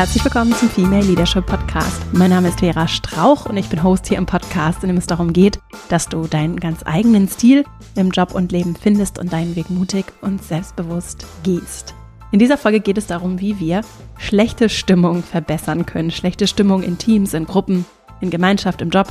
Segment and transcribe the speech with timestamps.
[0.00, 2.00] Herzlich willkommen zum Female Leadership Podcast.
[2.14, 5.06] Mein Name ist Vera Strauch und ich bin Host hier im Podcast, in dem es
[5.06, 5.60] darum geht,
[5.90, 7.66] dass du deinen ganz eigenen Stil
[7.96, 11.94] im Job und Leben findest und deinen Weg mutig und selbstbewusst gehst.
[12.32, 13.82] In dieser Folge geht es darum, wie wir
[14.16, 16.10] schlechte Stimmung verbessern können.
[16.10, 17.84] Schlechte Stimmung in Teams, in Gruppen,
[18.22, 19.08] in Gemeinschaft, im Job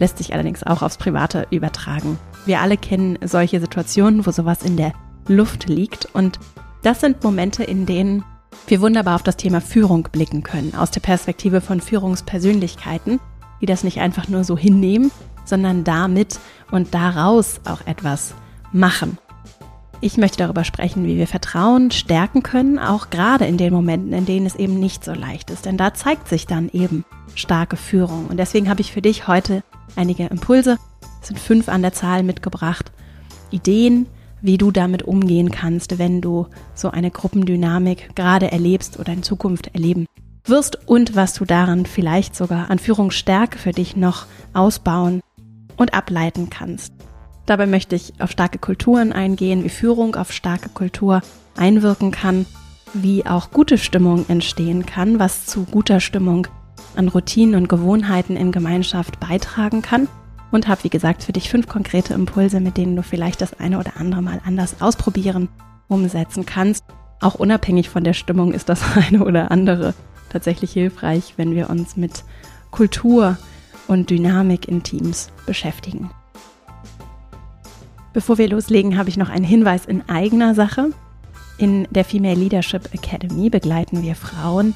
[0.00, 2.18] lässt sich allerdings auch aufs Private übertragen.
[2.44, 4.94] Wir alle kennen solche Situationen, wo sowas in der
[5.28, 6.40] Luft liegt und
[6.82, 8.24] das sind Momente, in denen
[8.66, 13.20] wir wunderbar auf das Thema Führung blicken können, aus der Perspektive von Führungspersönlichkeiten,
[13.60, 15.10] die das nicht einfach nur so hinnehmen,
[15.44, 16.38] sondern damit
[16.70, 18.34] und daraus auch etwas
[18.72, 19.18] machen.
[20.00, 24.26] Ich möchte darüber sprechen, wie wir Vertrauen stärken können, auch gerade in den Momenten, in
[24.26, 25.64] denen es eben nicht so leicht ist.
[25.64, 28.26] Denn da zeigt sich dann eben starke Führung.
[28.26, 29.62] Und deswegen habe ich für dich heute
[29.96, 30.78] einige Impulse,
[31.22, 32.92] es sind fünf an der Zahl mitgebracht,
[33.50, 34.06] Ideen,
[34.44, 39.74] wie du damit umgehen kannst, wenn du so eine Gruppendynamik gerade erlebst oder in Zukunft
[39.74, 40.04] erleben
[40.44, 45.22] wirst und was du daran vielleicht sogar an Führungsstärke für dich noch ausbauen
[45.78, 46.92] und ableiten kannst.
[47.46, 51.22] Dabei möchte ich auf starke Kulturen eingehen, wie Führung auf starke Kultur
[51.56, 52.44] einwirken kann,
[52.92, 56.48] wie auch gute Stimmung entstehen kann, was zu guter Stimmung
[56.96, 60.06] an Routinen und Gewohnheiten in Gemeinschaft beitragen kann
[60.54, 63.78] und habe, wie gesagt, für dich fünf konkrete Impulse, mit denen du vielleicht das eine
[63.78, 65.48] oder andere mal anders ausprobieren,
[65.88, 66.84] umsetzen kannst.
[67.20, 69.94] Auch unabhängig von der Stimmung ist das eine oder andere
[70.30, 72.24] tatsächlich hilfreich, wenn wir uns mit
[72.70, 73.36] Kultur
[73.88, 76.10] und Dynamik in Teams beschäftigen.
[78.12, 80.90] Bevor wir loslegen, habe ich noch einen Hinweis in eigener Sache.
[81.58, 84.74] In der Female Leadership Academy begleiten wir Frauen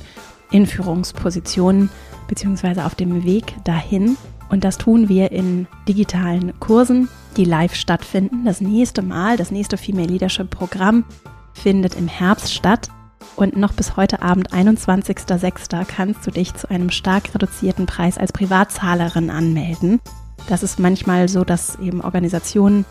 [0.51, 1.89] in Führungspositionen
[2.27, 2.81] bzw.
[2.81, 4.17] auf dem Weg dahin
[4.51, 8.45] und das tun wir in digitalen Kursen, die live stattfinden.
[8.45, 11.05] Das nächste Mal, das nächste Female Leadership Programm
[11.53, 12.89] findet im Herbst statt.
[13.37, 18.33] Und noch bis heute Abend, 21.06., kannst du dich zu einem stark reduzierten Preis als
[18.33, 20.00] Privatzahlerin anmelden.
[20.49, 22.84] Das ist manchmal so, dass eben Organisationen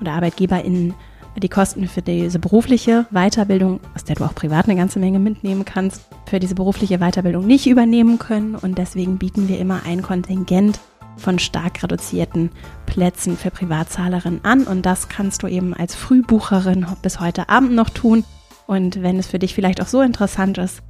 [0.00, 0.94] oder ArbeitgeberInnen
[1.36, 5.64] die Kosten für diese berufliche Weiterbildung, aus der du auch privat eine ganze Menge mitnehmen
[5.64, 8.54] kannst, für diese berufliche Weiterbildung nicht übernehmen können.
[8.54, 10.80] Und deswegen bieten wir immer ein Kontingent
[11.18, 12.50] von stark reduzierten
[12.86, 14.64] Plätzen für Privatzahlerinnen an.
[14.64, 18.24] Und das kannst du eben als Frühbucherin bis heute Abend noch tun.
[18.66, 20.82] Und wenn es für dich vielleicht auch so interessant ist,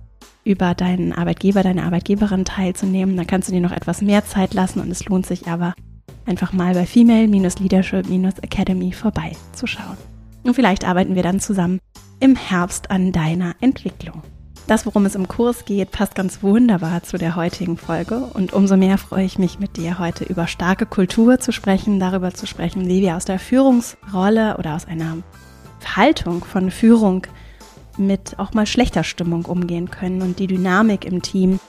[0.45, 4.81] über deinen Arbeitgeber, deine Arbeitgeberin teilzunehmen, dann kannst du dir noch etwas mehr Zeit lassen
[4.81, 5.75] und es lohnt sich aber
[6.25, 9.97] einfach mal bei Female-Leadership-Academy vorbeizuschauen.
[10.45, 11.81] Und vielleicht arbeiten wir dann zusammen
[12.21, 14.23] im Herbst an deiner Entwicklung.
[14.69, 18.19] Das, worum es im Kurs geht, passt ganz wunderbar zu der heutigen Folge.
[18.35, 22.35] Und umso mehr freue ich mich, mit dir heute über starke Kultur zu sprechen, darüber
[22.35, 25.17] zu sprechen, wie wir aus der Führungsrolle oder aus einer
[25.97, 27.27] Haltung von Führung
[27.97, 31.61] mit auch mal schlechter Stimmung umgehen können und die Dynamik im Team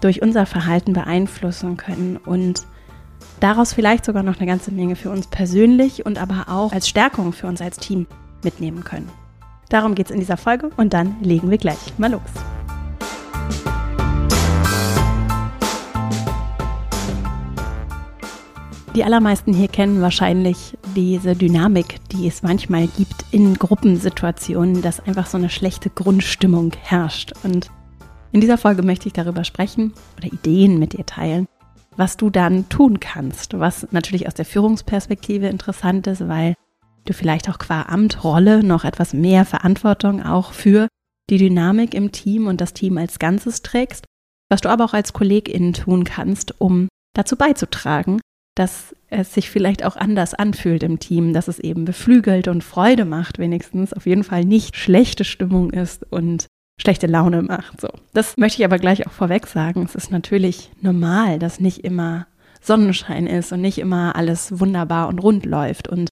[0.00, 2.62] durch unser Verhalten beeinflussen können und
[3.40, 7.32] daraus vielleicht sogar noch eine ganze Menge für uns persönlich und aber auch als Stärkung
[7.32, 8.06] für uns als Team
[8.44, 9.10] mitnehmen können.
[9.68, 12.22] Darum geht es in dieser Folge und dann legen wir gleich mal los.
[18.94, 25.26] Die allermeisten hier kennen wahrscheinlich diese Dynamik, die es manchmal gibt in Gruppensituationen, dass einfach
[25.26, 27.32] so eine schlechte Grundstimmung herrscht.
[27.42, 27.70] Und
[28.32, 31.46] in dieser Folge möchte ich darüber sprechen oder Ideen mit dir teilen,
[31.98, 36.54] was du dann tun kannst, was natürlich aus der Führungsperspektive interessant ist, weil
[37.08, 40.88] du vielleicht auch qua Amtrolle noch etwas mehr Verantwortung auch für
[41.30, 44.04] die Dynamik im Team und das Team als Ganzes trägst,
[44.50, 48.20] was du aber auch als Kollegin tun kannst, um dazu beizutragen,
[48.56, 53.04] dass es sich vielleicht auch anders anfühlt im Team, dass es eben beflügelt und Freude
[53.04, 56.46] macht, wenigstens auf jeden Fall nicht schlechte Stimmung ist und
[56.80, 57.80] schlechte Laune macht.
[57.80, 59.84] So, das möchte ich aber gleich auch vorweg sagen.
[59.84, 62.26] Es ist natürlich normal, dass nicht immer
[62.60, 66.08] Sonnenschein ist und nicht immer alles wunderbar und rund läuft und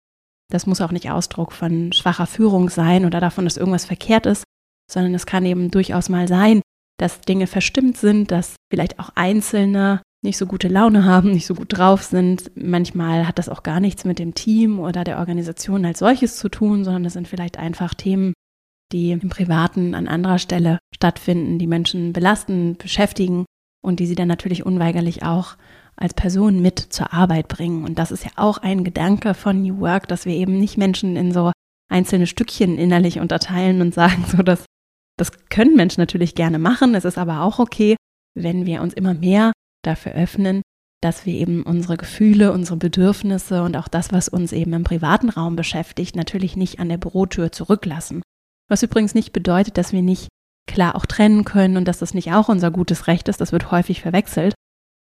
[0.50, 4.44] das muss auch nicht Ausdruck von schwacher Führung sein oder davon, dass irgendwas verkehrt ist,
[4.90, 6.60] sondern es kann eben durchaus mal sein,
[6.98, 11.54] dass Dinge verstimmt sind, dass vielleicht auch Einzelne nicht so gute Laune haben, nicht so
[11.54, 12.50] gut drauf sind.
[12.56, 16.48] Manchmal hat das auch gar nichts mit dem Team oder der Organisation als solches zu
[16.48, 18.32] tun, sondern das sind vielleicht einfach Themen,
[18.92, 23.44] die im Privaten an anderer Stelle stattfinden, die Menschen belasten, beschäftigen
[23.82, 25.56] und die sie dann natürlich unweigerlich auch
[25.96, 27.84] als Person mit zur Arbeit bringen.
[27.84, 31.16] Und das ist ja auch ein Gedanke von New Work, dass wir eben nicht Menschen
[31.16, 31.52] in so
[31.90, 34.64] einzelne Stückchen innerlich unterteilen und sagen, so dass
[35.16, 36.94] das können Menschen natürlich gerne machen.
[36.94, 37.96] Es ist aber auch okay,
[38.36, 39.52] wenn wir uns immer mehr
[39.84, 40.62] dafür öffnen,
[41.00, 45.28] dass wir eben unsere Gefühle, unsere Bedürfnisse und auch das, was uns eben im privaten
[45.28, 48.22] Raum beschäftigt, natürlich nicht an der Bürotür zurücklassen.
[48.68, 50.28] Was übrigens nicht bedeutet, dass wir nicht
[50.66, 53.70] klar auch trennen können und dass das nicht auch unser gutes Recht ist, das wird
[53.70, 54.53] häufig verwechselt,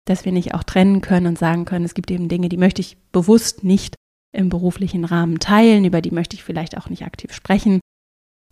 [0.07, 2.81] dass wir nicht auch trennen können und sagen können, es gibt eben Dinge, die möchte
[2.81, 3.95] ich bewusst nicht
[4.33, 7.81] im beruflichen Rahmen teilen, über die möchte ich vielleicht auch nicht aktiv sprechen.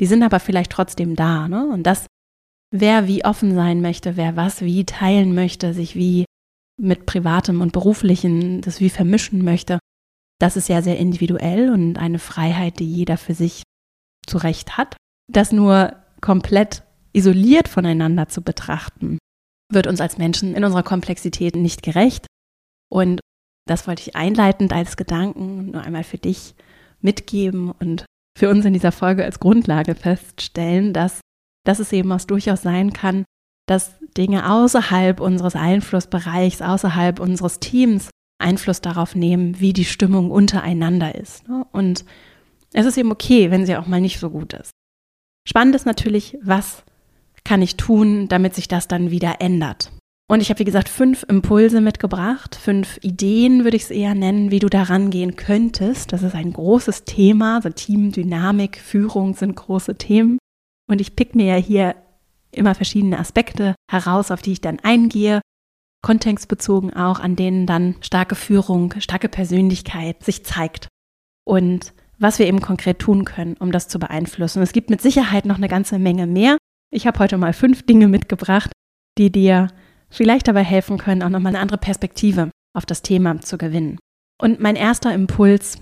[0.01, 1.49] Die sind aber vielleicht trotzdem da.
[1.49, 1.69] Ne?
[1.69, 2.07] Und das,
[2.71, 6.25] wer wie offen sein möchte, wer was wie teilen möchte, sich wie
[6.81, 9.79] mit privatem und beruflichen das wie vermischen möchte,
[10.41, 13.63] das ist ja sehr individuell und eine Freiheit, die jeder für sich
[14.27, 14.97] zu Recht hat.
[15.31, 16.83] Das nur komplett
[17.13, 19.19] isoliert voneinander zu betrachten,
[19.73, 22.27] wird uns als Menschen in unserer Komplexität nicht gerecht.
[22.91, 23.21] Und
[23.67, 26.55] das wollte ich einleitend als Gedanken nur einmal für dich
[27.01, 28.05] mitgeben und
[28.37, 31.21] für uns in dieser Folge als Grundlage feststellen, dass,
[31.65, 33.25] dass es eben auch durchaus sein kann,
[33.69, 38.11] dass Dinge außerhalb unseres Einflussbereichs, außerhalb unseres Teams
[38.43, 41.49] Einfluss darauf nehmen, wie die Stimmung untereinander ist.
[41.49, 41.65] Ne?
[41.73, 42.05] Und
[42.73, 44.73] es ist eben okay, wenn sie auch mal nicht so gut ist.
[45.49, 46.85] Spannend ist natürlich, was
[47.45, 49.91] kann ich tun, damit sich das dann wieder ändert.
[50.29, 54.51] Und ich habe, wie gesagt, fünf Impulse mitgebracht, fünf Ideen würde ich es eher nennen,
[54.51, 56.13] wie du da rangehen könntest.
[56.13, 57.57] Das ist ein großes Thema.
[57.57, 60.39] Also Teamdynamik, Führung sind große Themen.
[60.89, 61.97] Und ich pick mir ja hier
[62.51, 65.41] immer verschiedene Aspekte heraus, auf die ich dann eingehe.
[66.03, 70.89] Kontextbezogen auch, an denen dann starke Führung, starke Persönlichkeit sich zeigt.
[71.45, 74.63] Und was wir eben konkret tun können, um das zu beeinflussen.
[74.63, 76.57] Es gibt mit Sicherheit noch eine ganze Menge mehr.
[76.95, 78.71] Ich habe heute mal fünf Dinge mitgebracht,
[79.17, 79.69] die dir
[80.11, 83.99] vielleicht dabei helfen können, auch nochmal eine andere Perspektive auf das Thema zu gewinnen.
[84.41, 85.79] Und mein erster Impuls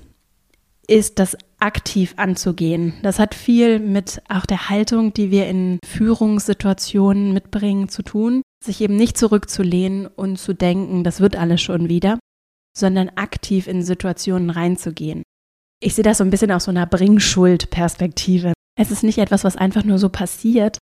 [0.87, 2.95] ist, das aktiv anzugehen.
[3.03, 8.43] Das hat viel mit auch der Haltung, die wir in Führungssituationen mitbringen, zu tun.
[8.65, 12.19] Sich eben nicht zurückzulehnen und zu denken, das wird alles schon wieder,
[12.77, 15.23] sondern aktiv in Situationen reinzugehen.
[15.83, 18.53] Ich sehe das so ein bisschen aus so einer Bringschuld-Perspektive.
[18.79, 20.79] Es ist nicht etwas, was einfach nur so passiert,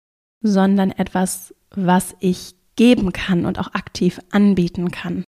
[0.43, 5.25] sondern etwas, was ich geben kann und auch aktiv anbieten kann.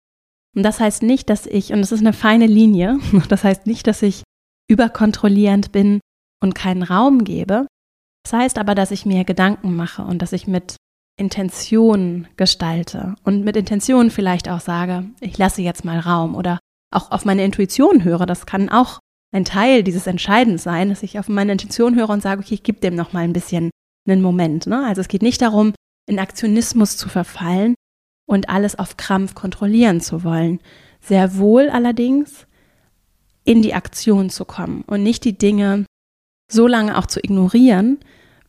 [0.55, 2.99] Und das heißt nicht, dass ich, und das ist eine feine Linie,
[3.29, 4.23] das heißt nicht, dass ich
[4.69, 5.99] überkontrollierend bin
[6.41, 7.67] und keinen Raum gebe.
[8.23, 10.77] Das heißt aber, dass ich mir Gedanken mache und dass ich mit
[11.17, 16.59] Intention gestalte und mit Intention vielleicht auch sage, ich lasse jetzt mal Raum oder
[16.91, 18.25] auch auf meine Intuition höre.
[18.25, 18.99] Das kann auch
[19.31, 22.63] ein Teil dieses Entscheidens sein, dass ich auf meine Intuition höre und sage, okay, ich
[22.63, 23.69] gebe dem noch mal ein bisschen
[24.05, 24.67] einen Moment.
[24.67, 24.85] Ne?
[24.85, 25.73] Also es geht nicht darum,
[26.07, 27.75] in Aktionismus zu verfallen
[28.27, 30.59] und alles auf Krampf kontrollieren zu wollen.
[31.01, 32.45] Sehr wohl allerdings
[33.43, 35.85] in die Aktion zu kommen und nicht die Dinge
[36.51, 37.99] so lange auch zu ignorieren,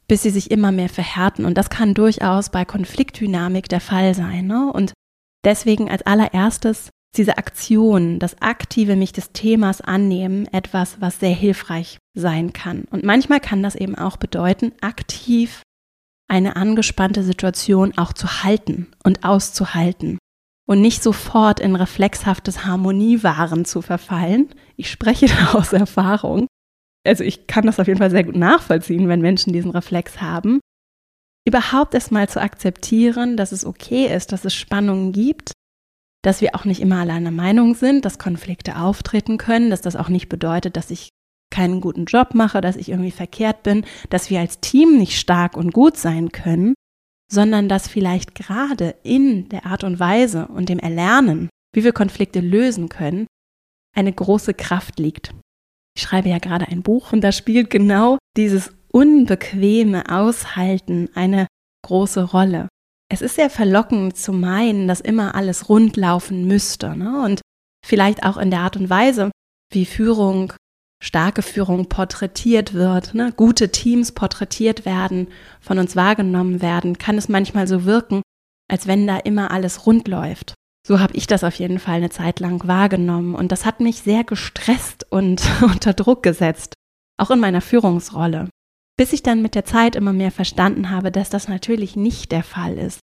[0.07, 1.45] bis sie sich immer mehr verhärten.
[1.45, 4.47] Und das kann durchaus bei Konfliktdynamik der Fall sein.
[4.47, 4.71] Ne?
[4.73, 4.93] Und
[5.45, 11.99] deswegen als allererstes diese Aktion, das aktive mich des Themas annehmen, etwas, was sehr hilfreich
[12.15, 12.85] sein kann.
[12.91, 15.63] Und manchmal kann das eben auch bedeuten, aktiv
[16.29, 20.19] eine angespannte Situation auch zu halten und auszuhalten
[20.67, 24.49] und nicht sofort in reflexhaftes Harmoniewahren zu verfallen.
[24.77, 26.47] Ich spreche da aus Erfahrung.
[27.07, 30.61] Also ich kann das auf jeden Fall sehr gut nachvollziehen, wenn Menschen diesen Reflex haben.
[31.47, 35.53] Überhaupt erstmal zu akzeptieren, dass es okay ist, dass es Spannungen gibt,
[36.25, 39.95] dass wir auch nicht immer alle einer Meinung sind, dass Konflikte auftreten können, dass das
[39.95, 41.11] auch nicht bedeutet, dass ich
[41.51, 45.57] keinen guten Job mache, dass ich irgendwie verkehrt bin, dass wir als Team nicht stark
[45.57, 46.75] und gut sein können,
[47.31, 52.41] sondern dass vielleicht gerade in der Art und Weise und dem Erlernen, wie wir Konflikte
[52.41, 53.27] lösen können,
[53.95, 55.35] eine große Kraft liegt.
[55.97, 61.47] Ich schreibe ja gerade ein Buch und da spielt genau dieses unbequeme Aushalten eine
[61.85, 62.69] große Rolle.
[63.11, 66.97] Es ist sehr verlockend zu meinen, dass immer alles rund laufen müsste.
[66.97, 67.23] Ne?
[67.25, 67.41] Und
[67.85, 69.31] vielleicht auch in der Art und Weise,
[69.73, 70.53] wie Führung
[71.05, 75.29] starke Führung porträtiert wird, ne, gute Teams porträtiert werden,
[75.61, 78.23] von uns wahrgenommen werden, kann es manchmal so wirken,
[78.71, 80.55] als wenn da immer alles rund läuft.
[80.87, 84.01] So habe ich das auf jeden Fall eine Zeit lang wahrgenommen und das hat mich
[84.01, 86.75] sehr gestresst und unter Druck gesetzt,
[87.19, 88.49] auch in meiner Führungsrolle.
[88.97, 92.43] Bis ich dann mit der Zeit immer mehr verstanden habe, dass das natürlich nicht der
[92.43, 93.01] Fall ist.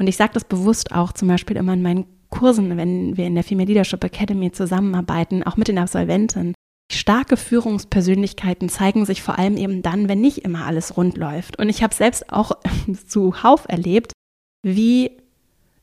[0.00, 3.34] Und ich sage das bewusst auch zum Beispiel immer in meinen Kursen, wenn wir in
[3.34, 6.54] der Female Leadership Academy zusammenarbeiten, auch mit den Absolventen,
[6.90, 11.58] Starke Führungspersönlichkeiten zeigen sich vor allem eben dann, wenn nicht immer alles rund läuft.
[11.58, 12.52] Und ich habe selbst auch
[13.06, 14.12] zuhauf erlebt,
[14.62, 15.12] wie,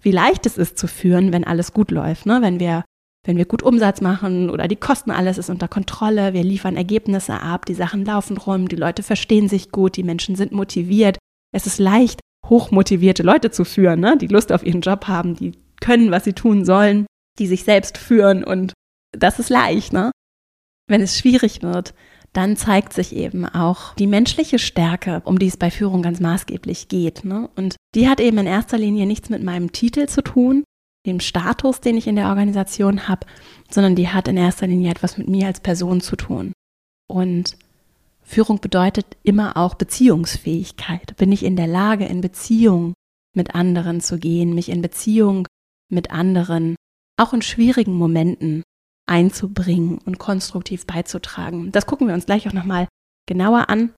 [0.02, 2.26] wie leicht es ist zu führen, wenn alles gut läuft.
[2.26, 2.42] Ne?
[2.42, 2.84] Wenn, wir,
[3.26, 7.42] wenn wir gut Umsatz machen oder die Kosten, alles ist unter Kontrolle, wir liefern Ergebnisse
[7.42, 11.18] ab, die Sachen laufen rum, die Leute verstehen sich gut, die Menschen sind motiviert.
[11.52, 14.18] Es ist leicht, hochmotivierte Leute zu führen, ne?
[14.18, 17.06] die Lust auf ihren Job haben, die können, was sie tun sollen,
[17.40, 18.74] die sich selbst führen und
[19.12, 20.12] das ist leicht, ne?
[20.88, 21.94] Wenn es schwierig wird,
[22.34, 26.90] dann zeigt sich eben auch die menschliche Stärke, um die es bei Führung ganz maßgeblich
[26.90, 27.24] geht.
[27.24, 27.50] Ne?
[27.56, 30.64] Und die hat eben in erster Linie nichts mit meinem Titel zu tun,
[31.06, 33.26] dem Status, den ich in der Organisation habe,
[33.70, 36.54] sondern die hat in erster Linie etwas mit mir als Person zu tun.
[37.08, 37.58] Und
[38.24, 41.16] Führung bedeutet immer auch Beziehungsfähigkeit.
[41.18, 42.94] Bin ich in der Lage, in Beziehung
[43.36, 45.48] mit anderen zu gehen, mich in Beziehung
[45.92, 46.76] mit anderen,
[47.18, 48.64] auch in schwierigen Momenten
[49.08, 51.72] einzubringen und konstruktiv beizutragen.
[51.72, 52.88] Das gucken wir uns gleich auch nochmal
[53.28, 53.94] genauer an.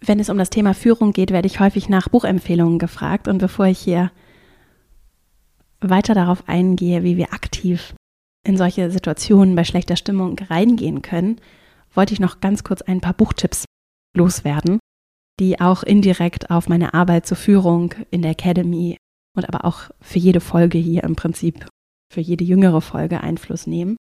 [0.00, 3.28] Wenn es um das Thema Führung geht, werde ich häufig nach Buchempfehlungen gefragt.
[3.28, 4.12] Und bevor ich hier
[5.80, 7.94] weiter darauf eingehe, wie wir aktiv
[8.46, 11.40] in solche Situationen bei schlechter Stimmung reingehen können,
[11.94, 13.64] wollte ich noch ganz kurz ein paar Buchtipps
[14.16, 14.78] loswerden,
[15.38, 18.96] die auch indirekt auf meine Arbeit zur Führung in der Academy
[19.36, 21.66] und aber auch für jede Folge hier im Prinzip,
[22.12, 23.96] für jede jüngere Folge Einfluss nehmen.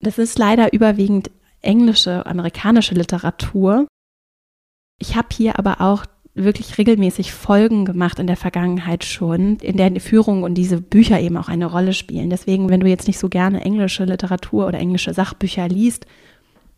[0.00, 1.30] Das ist leider überwiegend
[1.60, 3.86] englische, amerikanische Literatur.
[4.98, 6.04] Ich habe hier aber auch
[6.34, 11.36] wirklich regelmäßig Folgen gemacht in der Vergangenheit schon, in der Führung und diese Bücher eben
[11.36, 12.30] auch eine Rolle spielen.
[12.30, 16.06] Deswegen, wenn du jetzt nicht so gerne englische Literatur oder englische Sachbücher liest,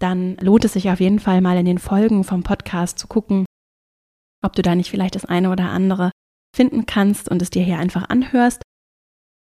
[0.00, 3.46] dann lohnt es sich auf jeden Fall mal in den Folgen vom Podcast zu gucken,
[4.42, 6.10] ob du da nicht vielleicht das eine oder andere
[6.54, 8.62] finden kannst und es dir hier einfach anhörst.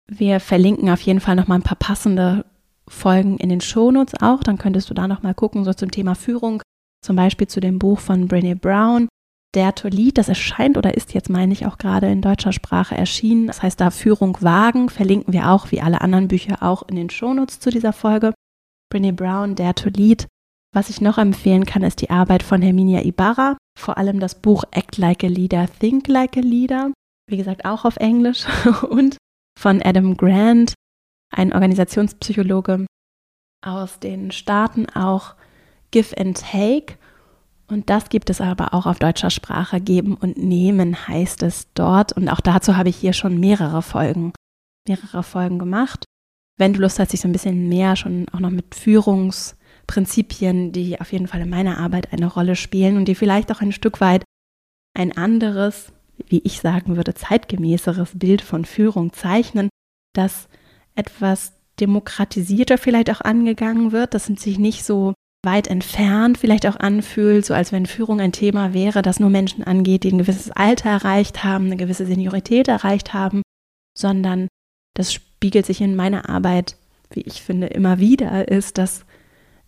[0.10, 2.46] Wir verlinken auf jeden Fall noch mal ein paar passende
[2.88, 6.16] Folgen in den Shownotes auch, dann könntest du da noch mal gucken, so zum Thema
[6.16, 6.64] Führung,
[7.06, 9.10] zum Beispiel zu dem Buch von Brené Brown,
[9.58, 13.48] der Tolit, das erscheint oder ist jetzt, meine ich, auch gerade in deutscher Sprache erschienen.
[13.48, 17.10] Das heißt, da Führung wagen, verlinken wir auch, wie alle anderen Bücher, auch in den
[17.10, 18.36] Shownotes zu dieser Folge.
[18.94, 20.28] Brené Brown, der Tolit.
[20.76, 24.64] Was ich noch empfehlen kann, ist die Arbeit von Herminia Ibarra, vor allem das Buch
[24.70, 26.92] Act Like a Leader, Think Like a Leader,
[27.28, 28.46] wie gesagt auch auf Englisch,
[28.90, 29.18] und
[29.60, 30.76] von Adam Grant,
[31.34, 32.86] ein Organisationspsychologe
[33.66, 35.34] aus den Staaten, auch
[35.90, 37.00] Give and Take.
[37.70, 39.82] Und das gibt es aber auch auf deutscher Sprache.
[39.82, 42.14] Geben und nehmen heißt es dort.
[42.14, 44.32] Und auch dazu habe ich hier schon mehrere Folgen,
[44.88, 46.06] mehrere Folgen gemacht.
[46.58, 51.00] Wenn du Lust hast, dich so ein bisschen mehr schon auch noch mit Führungsprinzipien, die
[51.00, 54.02] auf jeden Fall in meiner Arbeit eine Rolle spielen und die vielleicht auch ein Stück
[54.02, 54.24] weit
[54.98, 55.92] ein anderes,
[56.26, 59.70] wie ich sagen würde, zeitgemäßeres Bild von Führung zeichnen,
[60.14, 60.48] das
[60.96, 65.14] etwas demokratisierter vielleicht auch angegangen wird, das sich nicht so
[65.48, 69.64] weit entfernt vielleicht auch anfühlt, so als wenn Führung ein Thema wäre, das nur Menschen
[69.64, 73.42] angeht, die ein gewisses Alter erreicht haben, eine gewisse Seniorität erreicht haben,
[73.98, 74.50] sondern
[74.94, 76.76] das spiegelt sich in meiner Arbeit,
[77.12, 79.06] wie ich finde, immer wieder, ist, dass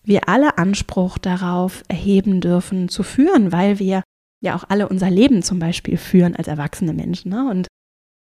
[0.03, 4.03] wir alle Anspruch darauf erheben dürfen zu führen, weil wir
[4.41, 7.49] ja auch alle unser Leben zum Beispiel führen als erwachsene Menschen ne?
[7.49, 7.67] und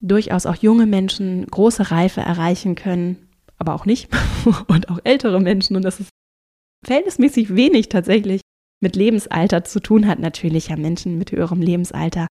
[0.01, 3.29] durchaus auch junge Menschen große Reife erreichen können,
[3.59, 4.09] aber auch nicht
[4.69, 6.11] und auch ältere Menschen und das ist
[6.85, 8.41] verhältnismäßig wenig tatsächlich
[8.83, 10.19] mit Lebensalter zu tun hat.
[10.19, 12.27] Natürlich haben Menschen mit höherem Lebensalter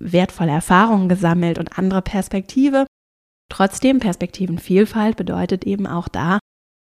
[0.00, 2.86] wertvolle Erfahrungen gesammelt und andere Perspektive.
[3.50, 6.38] Trotzdem, Perspektivenvielfalt bedeutet eben auch da,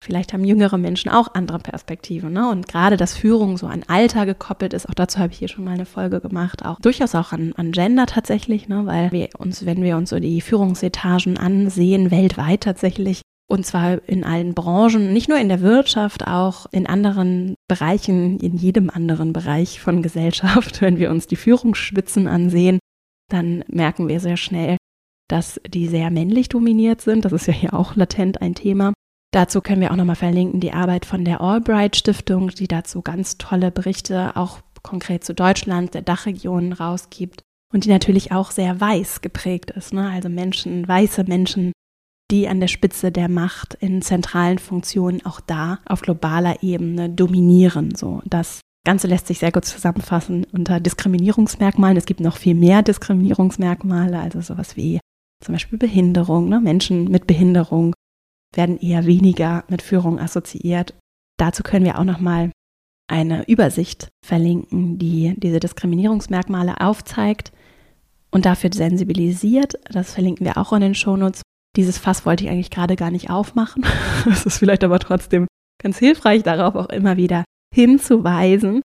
[0.03, 2.33] vielleicht haben jüngere Menschen auch andere Perspektiven.
[2.33, 2.50] Ne?
[2.50, 5.63] Und gerade, dass Führung so an Alter gekoppelt ist, auch dazu habe ich hier schon
[5.63, 8.86] mal eine Folge gemacht, auch durchaus auch an, an Gender tatsächlich, ne?
[8.86, 13.21] weil wir uns, wenn wir uns so die Führungsetagen ansehen, weltweit tatsächlich,
[13.51, 18.55] und zwar in allen Branchen, nicht nur in der Wirtschaft, auch in anderen Bereichen, in
[18.55, 20.81] jedem anderen Bereich von Gesellschaft.
[20.81, 22.79] Wenn wir uns die Führungsspitzen ansehen,
[23.29, 24.77] dann merken wir sehr schnell,
[25.27, 27.25] dass die sehr männlich dominiert sind.
[27.25, 28.93] Das ist ja hier auch latent ein Thema.
[29.34, 33.38] Dazu können wir auch nochmal verlinken die Arbeit von der Albright Stiftung, die dazu ganz
[33.38, 37.41] tolle Berichte auch konkret zu Deutschland, der Dachregion rausgibt
[37.74, 39.93] und die natürlich auch sehr weiß geprägt ist.
[39.93, 40.10] Ne?
[40.10, 41.74] Also Menschen, weiße Menschen
[42.31, 47.93] die an der Spitze der Macht in zentralen Funktionen auch da auf globaler Ebene dominieren.
[47.95, 51.97] So, das Ganze lässt sich sehr gut zusammenfassen unter Diskriminierungsmerkmalen.
[51.97, 55.00] Es gibt noch viel mehr Diskriminierungsmerkmale, also sowas wie
[55.43, 56.50] zum Beispiel Behinderung.
[56.50, 56.59] Ne?
[56.61, 57.93] Menschen mit Behinderung
[58.55, 60.95] werden eher weniger mit Führung assoziiert.
[61.38, 62.51] Dazu können wir auch noch mal
[63.07, 67.51] eine Übersicht verlinken, die diese Diskriminierungsmerkmale aufzeigt
[68.31, 69.75] und dafür sensibilisiert.
[69.91, 71.41] Das verlinken wir auch in den Shownotes.
[71.75, 73.86] Dieses Fass wollte ich eigentlich gerade gar nicht aufmachen.
[74.30, 75.48] Es ist vielleicht aber trotzdem
[75.82, 78.82] ganz hilfreich, darauf auch immer wieder hinzuweisen,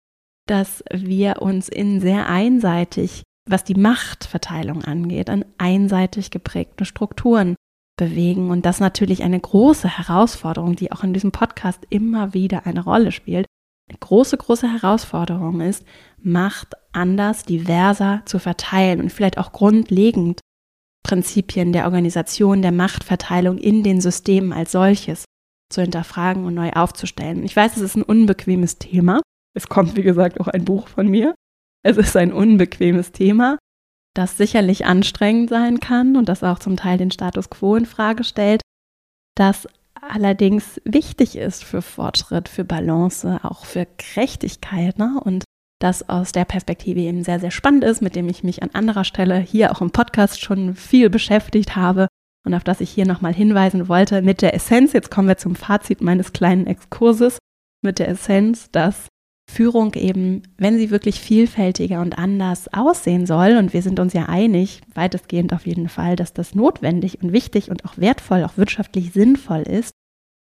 [0.48, 7.56] dass wir uns in sehr einseitig, was die Machtverteilung angeht, an einseitig geprägten Strukturen
[7.98, 8.50] bewegen.
[8.50, 13.12] Und das natürlich eine große Herausforderung, die auch in diesem Podcast immer wieder eine Rolle
[13.12, 13.46] spielt.
[13.90, 15.86] Eine große, große Herausforderung ist,
[16.18, 20.40] Macht anders, diverser zu verteilen und vielleicht auch grundlegend
[21.06, 25.26] Prinzipien der Organisation, der Machtverteilung in den Systemen als solches
[25.72, 27.44] zu hinterfragen und neu aufzustellen.
[27.44, 29.22] Ich weiß, es ist ein unbequemes Thema
[29.56, 31.36] Es kommt, wie gesagt, auch ein Buch von mir.
[31.84, 33.60] Es ist ein unbequemes Thema,
[34.16, 38.24] das sicherlich anstrengend sein kann und das auch zum Teil den Status quo in Frage
[38.24, 38.62] stellt,
[39.36, 45.22] das allerdings wichtig ist für Fortschritt, für Balance, auch für Gerechtigkeit ne?
[45.24, 45.44] und
[45.80, 49.04] das aus der Perspektive eben sehr, sehr spannend ist, mit dem ich mich an anderer
[49.04, 52.08] Stelle hier auch im Podcast schon viel beschäftigt habe
[52.46, 54.94] und auf das ich hier nochmal hinweisen wollte mit der Essenz.
[54.94, 57.40] Jetzt kommen wir zum Fazit meines kleinen Exkurses
[57.82, 59.08] mit der Essenz, dass
[59.52, 64.26] Führung eben, wenn sie wirklich vielfältiger und anders aussehen soll, und wir sind uns ja
[64.26, 69.14] einig, weitestgehend auf jeden Fall, dass das notwendig und wichtig und auch wertvoll, auch wirtschaftlich
[69.14, 69.92] sinnvoll ist,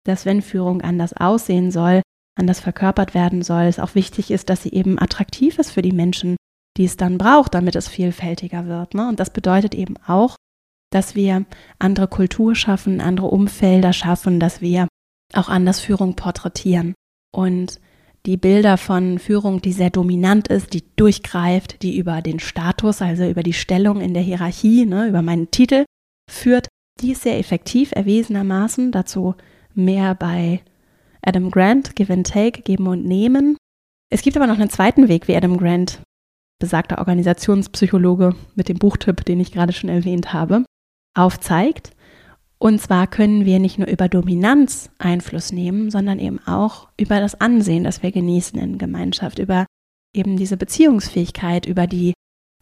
[0.04, 2.02] dass wenn Führung anders aussehen soll,
[2.36, 5.92] anders verkörpert werden soll, es auch wichtig ist, dass sie eben attraktiv ist für die
[5.92, 6.36] Menschen,
[6.76, 8.94] die es dann braucht, damit es vielfältiger wird.
[8.94, 9.08] Ne?
[9.08, 10.36] Und das bedeutet eben auch,
[10.92, 11.46] dass wir
[11.78, 14.86] andere Kultur schaffen, andere Umfelder schaffen, dass wir
[15.32, 16.94] auch anders Führung porträtieren.
[17.34, 17.80] Und
[18.26, 23.26] die Bilder von Führung, die sehr dominant ist, die durchgreift, die über den Status, also
[23.26, 25.84] über die Stellung in der Hierarchie, ne, über meinen Titel
[26.30, 26.68] führt,
[27.00, 28.90] die ist sehr effektiv erwiesenermaßen.
[28.90, 29.34] Dazu
[29.74, 30.62] mehr bei
[31.26, 33.56] Adam Grant, Give and Take, Geben und Nehmen.
[34.10, 36.00] Es gibt aber noch einen zweiten Weg, wie Adam Grant,
[36.60, 40.64] besagter Organisationspsychologe mit dem Buchtipp, den ich gerade schon erwähnt habe,
[41.14, 41.90] aufzeigt.
[42.58, 47.38] Und zwar können wir nicht nur über Dominanz Einfluss nehmen, sondern eben auch über das
[47.40, 49.66] Ansehen, das wir genießen in Gemeinschaft, über
[50.14, 52.14] eben diese Beziehungsfähigkeit, über die,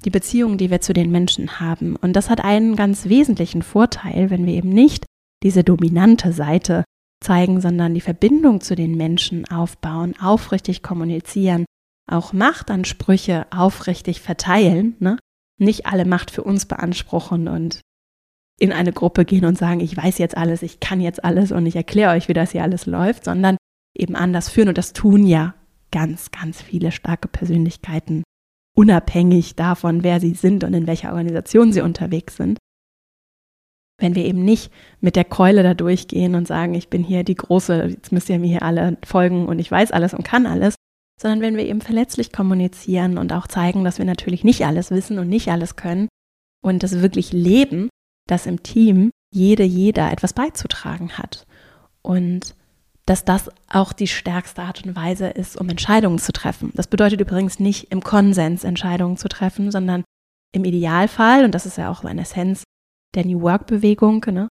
[0.04, 1.94] die Beziehungen, die wir zu den Menschen haben.
[1.96, 5.04] Und das hat einen ganz wesentlichen Vorteil, wenn wir eben nicht
[5.44, 6.84] diese dominante Seite
[7.24, 11.64] zeigen, sondern die Verbindung zu den Menschen aufbauen, aufrichtig kommunizieren,
[12.10, 15.18] auch Machtansprüche aufrichtig verteilen, ne?
[15.58, 17.80] nicht alle Macht für uns beanspruchen und
[18.58, 21.66] in eine Gruppe gehen und sagen, ich weiß jetzt alles, ich kann jetzt alles und
[21.66, 23.56] ich erkläre euch, wie das hier alles läuft, sondern
[23.96, 24.68] eben anders führen.
[24.68, 25.54] Und das tun ja
[25.90, 28.22] ganz, ganz viele starke Persönlichkeiten,
[28.76, 32.58] unabhängig davon, wer sie sind und in welcher Organisation sie unterwegs sind.
[34.04, 37.36] Wenn wir eben nicht mit der Keule da durchgehen und sagen, ich bin hier die
[37.36, 40.74] Große, jetzt müsst ihr mir hier alle folgen und ich weiß alles und kann alles,
[41.18, 45.18] sondern wenn wir eben verletzlich kommunizieren und auch zeigen, dass wir natürlich nicht alles wissen
[45.18, 46.08] und nicht alles können
[46.62, 47.88] und das wirklich leben,
[48.28, 51.46] dass im Team jede, jeder etwas beizutragen hat.
[52.02, 52.54] Und
[53.06, 56.72] dass das auch die stärkste Art und Weise ist, um Entscheidungen zu treffen.
[56.74, 60.04] Das bedeutet übrigens nicht im Konsens Entscheidungen zu treffen, sondern
[60.52, 62.64] im Idealfall, und das ist ja auch eine Essenz
[63.14, 64.48] der New Work-Bewegung, ne?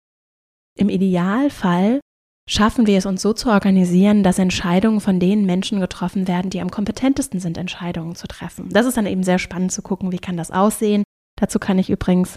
[0.79, 2.01] im Idealfall
[2.49, 6.61] schaffen wir es uns so zu organisieren, dass Entscheidungen von den Menschen getroffen werden, die
[6.61, 8.69] am kompetentesten sind, Entscheidungen zu treffen.
[8.71, 11.05] Das ist dann eben sehr spannend zu gucken, wie kann das aussehen.
[11.39, 12.37] Dazu kann ich übrigens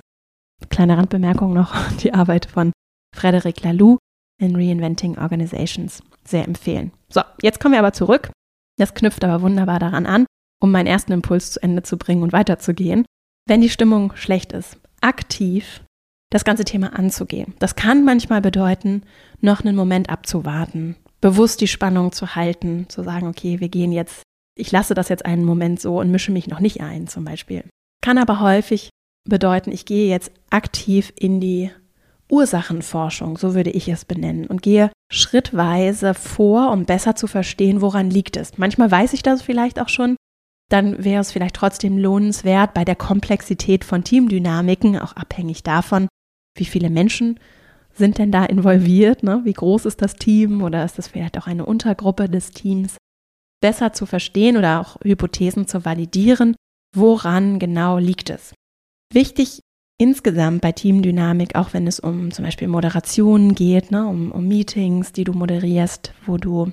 [0.69, 2.71] Kleine Randbemerkung noch, die Arbeit von
[3.15, 3.97] Frederic Laloux
[4.41, 6.91] in Reinventing Organizations sehr empfehlen.
[7.09, 8.31] So, jetzt kommen wir aber zurück.
[8.77, 10.25] Das knüpft aber wunderbar daran an,
[10.61, 13.05] um meinen ersten Impuls zu Ende zu bringen und weiterzugehen.
[13.47, 15.84] Wenn die Stimmung schlecht ist, aktiv
[16.35, 17.53] das ganze Thema anzugehen.
[17.59, 19.03] Das kann manchmal bedeuten,
[19.39, 24.23] noch einen Moment abzuwarten, bewusst die Spannung zu halten, zu sagen, okay, wir gehen jetzt,
[24.53, 27.63] ich lasse das jetzt einen Moment so und mische mich noch nicht ein, zum Beispiel.
[28.01, 28.89] Kann aber häufig
[29.23, 31.71] bedeuten, ich gehe jetzt aktiv in die
[32.29, 38.09] Ursachenforschung, so würde ich es benennen, und gehe schrittweise vor, um besser zu verstehen, woran
[38.09, 38.57] liegt es.
[38.57, 40.17] Manchmal weiß ich das vielleicht auch schon,
[40.69, 46.09] dann wäre es vielleicht trotzdem lohnenswert, bei der Komplexität von Teamdynamiken, auch abhängig davon,
[46.55, 47.39] wie viele Menschen
[47.93, 49.41] sind denn da involviert, ne?
[49.43, 52.97] wie groß ist das Team oder ist das vielleicht auch eine Untergruppe des Teams,
[53.61, 56.55] besser zu verstehen oder auch Hypothesen zu validieren,
[56.95, 58.53] woran genau liegt es.
[59.13, 59.61] Wichtig
[59.97, 65.13] insgesamt bei Teamdynamik, auch wenn es um zum Beispiel Moderationen geht, ne, um, um Meetings,
[65.13, 66.71] die du moderierst, wo du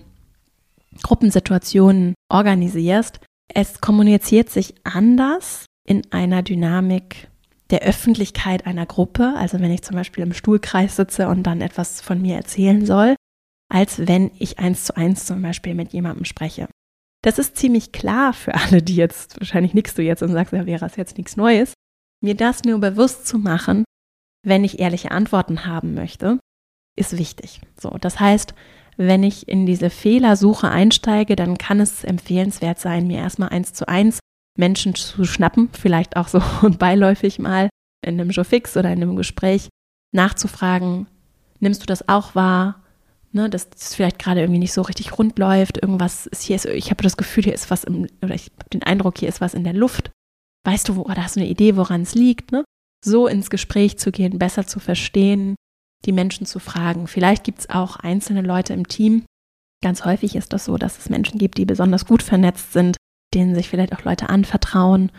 [1.03, 3.21] Gruppensituationen organisierst,
[3.55, 7.29] es kommuniziert sich anders in einer Dynamik
[7.73, 12.01] der Öffentlichkeit einer Gruppe, also wenn ich zum Beispiel im Stuhlkreis sitze und dann etwas
[12.01, 13.17] von mir erzählen soll,
[13.73, 16.69] als wenn ich eins zu eins zum Beispiel mit jemandem spreche.
[17.25, 20.67] Das ist ziemlich klar für alle, die jetzt, wahrscheinlich nickst du jetzt und sagst, ja,
[20.67, 21.73] wäre es jetzt nichts Neues,
[22.23, 23.85] mir das nur bewusst zu machen,
[24.45, 26.39] wenn ich ehrliche Antworten haben möchte,
[26.97, 27.61] ist wichtig.
[27.81, 28.55] So, das heißt,
[28.97, 33.89] wenn ich in diese Fehlersuche einsteige, dann kann es empfehlenswert sein, mir erstmal eins zu
[33.89, 34.19] eins
[34.59, 36.41] Menschen zu schnappen, vielleicht auch so
[36.79, 37.69] beiläufig mal
[38.05, 39.69] in einem Showfix oder in einem Gespräch
[40.12, 41.07] nachzufragen,
[41.61, 42.79] nimmst du das auch wahr?
[43.35, 46.67] Ne, dass es vielleicht gerade irgendwie nicht so richtig rund läuft, irgendwas ist hier, ist,
[46.67, 49.41] ich habe das Gefühl, hier ist was im, oder ich habe den Eindruck, hier ist
[49.41, 50.11] was in der Luft
[50.65, 52.62] weißt du, oder hast du eine Idee, woran es liegt, ne?
[53.05, 55.57] So ins Gespräch zu gehen, besser zu verstehen,
[56.05, 57.09] die Menschen zu fragen.
[57.09, 59.25] Vielleicht gibt es auch einzelne Leute im Team,
[59.83, 62.97] Ganz häufig ist das so, dass es Menschen gibt, die besonders gut vernetzt sind,
[63.35, 65.11] denen sich vielleicht auch Leute anvertrauen.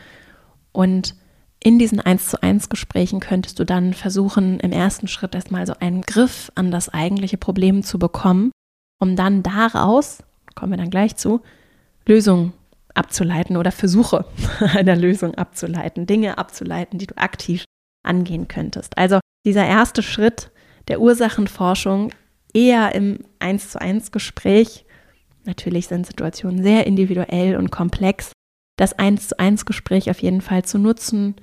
[0.71, 1.15] Und
[1.59, 5.73] in diesen 1 zu 1 Gesprächen könntest du dann versuchen, im ersten Schritt erstmal so
[5.79, 8.51] einen Griff an das eigentliche Problem zu bekommen,
[8.99, 10.19] um dann daraus,
[10.55, 11.41] kommen wir dann gleich zu,
[12.05, 12.53] Lösungen
[12.93, 14.25] abzuleiten oder Versuche
[14.59, 17.63] einer Lösung abzuleiten, Dinge abzuleiten, die du aktiv
[18.03, 18.97] angehen könntest.
[18.97, 20.51] Also dieser erste Schritt
[20.89, 22.11] der Ursachenforschung
[22.53, 24.85] eher im 1 zu 1 Gespräch.
[25.45, 28.31] Natürlich sind Situationen sehr individuell und komplex.
[28.77, 31.35] Das 1 zu 1 Gespräch auf jeden Fall zu nutzen,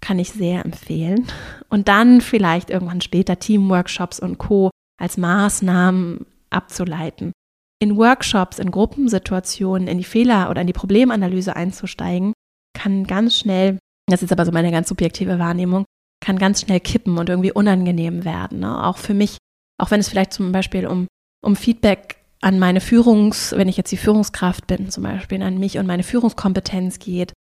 [0.00, 1.26] kann ich sehr empfehlen.
[1.68, 4.70] Und dann vielleicht irgendwann später Teamworkshops und Co.
[5.00, 7.32] als Maßnahmen abzuleiten.
[7.80, 12.32] In Workshops, in Gruppensituationen, in die Fehler- oder in die Problemanalyse einzusteigen,
[12.74, 15.84] kann ganz schnell, das ist aber so meine ganz subjektive Wahrnehmung,
[16.20, 18.60] kann ganz schnell kippen und irgendwie unangenehm werden.
[18.60, 18.84] Ne?
[18.84, 19.38] Auch für mich,
[19.80, 21.06] auch wenn es vielleicht zum Beispiel um,
[21.44, 25.78] um Feedback an meine Führungs, wenn ich jetzt die Führungskraft bin, zum Beispiel an mich
[25.78, 27.32] und meine Führungskompetenz geht,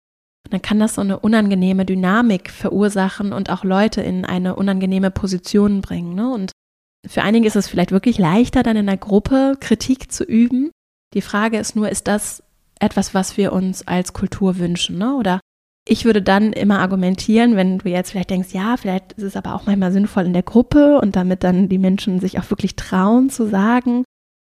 [0.50, 5.82] dann kann das so eine unangenehme Dynamik verursachen und auch Leute in eine unangenehme Position
[5.82, 6.16] bringen.
[6.16, 6.34] Ne?
[6.34, 6.52] Und
[7.06, 10.72] für einige ist es vielleicht wirklich leichter, dann in einer Gruppe Kritik zu üben.
[11.14, 12.44] Die Frage ist nur, ist das
[12.80, 14.98] etwas, was wir uns als Kultur wünschen?
[14.98, 15.16] Ne?
[15.16, 15.40] Oder
[15.88, 19.56] ich würde dann immer argumentieren, wenn du jetzt vielleicht denkst, ja, vielleicht ist es aber
[19.56, 23.30] auch manchmal sinnvoll in der Gruppe und damit dann die Menschen sich auch wirklich trauen
[23.30, 24.04] zu sagen,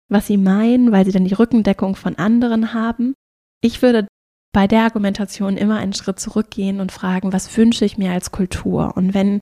[0.09, 3.13] was sie meinen, weil sie dann die Rückendeckung von anderen haben.
[3.61, 4.07] Ich würde
[4.53, 8.93] bei der Argumentation immer einen Schritt zurückgehen und fragen, was wünsche ich mir als Kultur?
[8.95, 9.39] Und wenn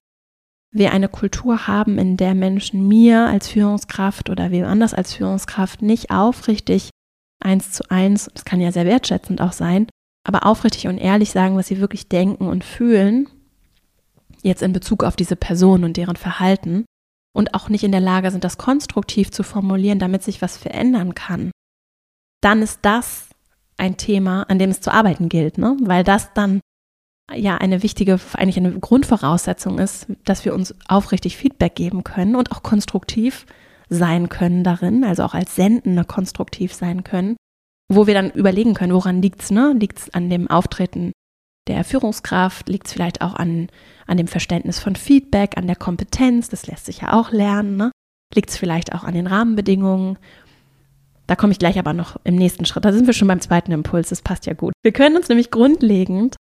[0.72, 5.82] wir eine Kultur haben, in der Menschen mir als Führungskraft oder wem anders als Führungskraft
[5.82, 6.90] nicht aufrichtig
[7.40, 9.88] eins zu eins, das kann ja sehr wertschätzend auch sein,
[10.26, 13.28] aber aufrichtig und ehrlich sagen, was sie wirklich denken und fühlen,
[14.42, 16.86] jetzt in Bezug auf diese Person und deren Verhalten,
[17.36, 21.16] und auch nicht in der Lage sind, das konstruktiv zu formulieren, damit sich was verändern
[21.16, 21.52] kann,
[22.42, 23.30] dann ist das
[23.78, 25.76] ein Thema, an dem es zu arbeiten gilt, ne?
[25.82, 26.60] weil das dann
[27.34, 32.52] ja eine wichtige, eigentlich eine Grundvoraussetzung ist, dass wir uns aufrichtig Feedback geben können und
[32.52, 33.46] auch konstruktiv
[33.90, 37.36] sein können darin, also auch als Sendende konstruktiv sein können
[37.90, 39.74] wo wir dann überlegen können, woran liegt es, ne?
[39.78, 41.12] Liegt es an dem Auftreten
[41.68, 42.70] der Führungskraft?
[42.70, 43.68] Liegt es vielleicht auch an,
[44.08, 46.50] an dem Verständnis von Feedback, an der Kompetenz?
[46.50, 47.92] Das lässt sich ja auch lernen, ne?
[48.34, 50.18] Liegt es vielleicht auch an den Rahmenbedingungen?
[51.28, 52.84] Da komme ich gleich aber noch im nächsten Schritt.
[52.84, 54.10] Da sind wir schon beim zweiten Impuls.
[54.10, 54.74] Das passt ja gut.
[54.84, 56.36] Wir können uns nämlich grundlegend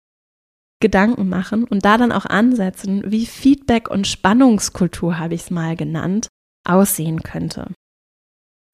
[0.81, 5.77] Gedanken machen und da dann auch ansetzen, wie Feedback und Spannungskultur, habe ich es mal
[5.77, 6.27] genannt,
[6.67, 7.67] aussehen könnte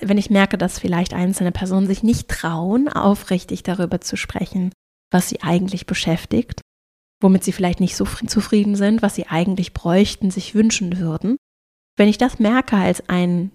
[0.01, 4.71] wenn ich merke, dass vielleicht einzelne Personen sich nicht trauen, aufrichtig darüber zu sprechen,
[5.11, 6.61] was sie eigentlich beschäftigt,
[7.21, 11.37] womit sie vielleicht nicht so zufrieden sind, was sie eigentlich bräuchten, sich wünschen würden.
[11.97, 13.51] Wenn ich das merke als ein,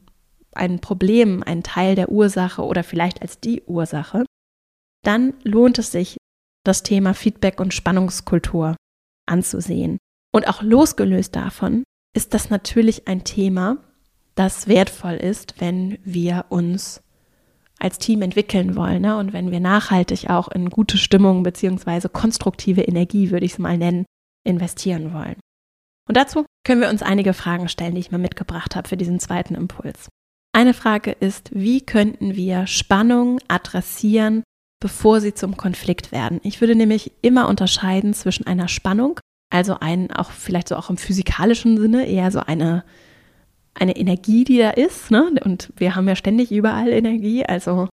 [0.53, 4.25] ein Problem, ein Teil der Ursache oder vielleicht als die Ursache,
[5.03, 6.17] dann lohnt es sich,
[6.65, 8.77] das Thema Feedback und Spannungskultur
[9.27, 9.99] anzusehen.
[10.33, 13.79] Und auch losgelöst davon ist das natürlich ein Thema,
[14.35, 17.04] das wertvoll ist, wenn wir uns
[17.79, 19.17] als Team entwickeln wollen ne?
[19.19, 23.77] und wenn wir nachhaltig auch in gute Stimmung beziehungsweise konstruktive Energie, würde ich es mal
[23.77, 24.07] nennen,
[24.47, 25.37] investieren wollen.
[26.09, 29.21] Und dazu können wir uns einige Fragen stellen, die ich mal mitgebracht habe für diesen
[29.21, 30.09] zweiten Impuls.
[30.53, 34.45] Eine Frage ist, wie könnten wir Spannung adressieren,
[34.81, 36.41] bevor sie zum Konflikt werden?
[36.45, 39.19] Ich würde nämlich immer unterscheiden zwischen einer Spannung,
[39.51, 42.85] also ein, auch vielleicht so auch im physikalischen Sinne, eher so eine
[43.75, 45.11] eine Energie, die da ist.
[45.11, 45.35] Ne?
[45.45, 47.89] Und wir haben ja ständig überall Energie, also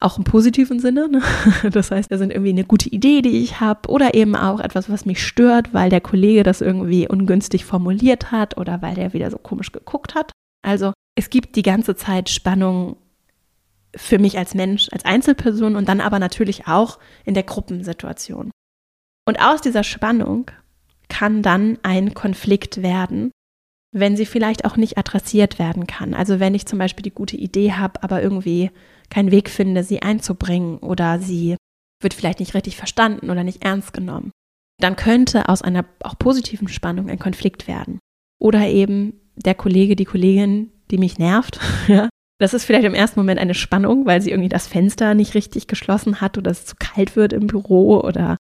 [0.00, 1.08] auch im positiven Sinne.
[1.08, 1.22] Ne?
[1.70, 4.88] Das heißt, da sind irgendwie eine gute Idee, die ich habe, oder eben auch etwas,
[4.88, 9.30] was mich stört, weil der Kollege das irgendwie ungünstig formuliert hat oder weil der wieder
[9.30, 10.32] so komisch geguckt hat.
[10.62, 12.96] Also es gibt die ganze Zeit Spannung
[13.96, 18.50] für mich als Mensch, als Einzelperson und dann aber natürlich auch in der Gruppensituation.
[19.26, 20.50] Und aus dieser Spannung
[21.08, 23.30] kann dann ein Konflikt werden,
[23.92, 26.14] wenn sie vielleicht auch nicht adressiert werden kann.
[26.14, 28.70] Also wenn ich zum Beispiel die gute Idee habe, aber irgendwie
[29.10, 31.56] keinen Weg finde, sie einzubringen oder sie
[32.02, 34.30] wird vielleicht nicht richtig verstanden oder nicht ernst genommen,
[34.80, 37.98] dann könnte aus einer auch positiven Spannung ein Konflikt werden.
[38.40, 41.58] Oder eben der Kollege, die Kollegin, die mich nervt.
[42.40, 45.66] Das ist vielleicht im ersten Moment eine Spannung, weil sie irgendwie das Fenster nicht richtig
[45.66, 48.36] geschlossen hat oder es zu kalt wird im Büro oder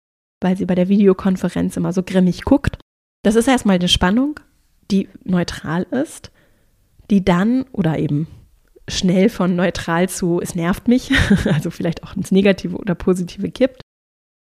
[0.43, 2.77] weil sie bei der Videokonferenz immer so grimmig guckt.
[3.23, 4.41] Das ist erstmal eine Spannung
[4.91, 6.31] die neutral ist,
[7.11, 8.27] die dann oder eben
[8.89, 11.11] schnell von neutral zu es nervt mich,
[11.53, 13.81] also vielleicht auch ins Negative oder Positive kippt,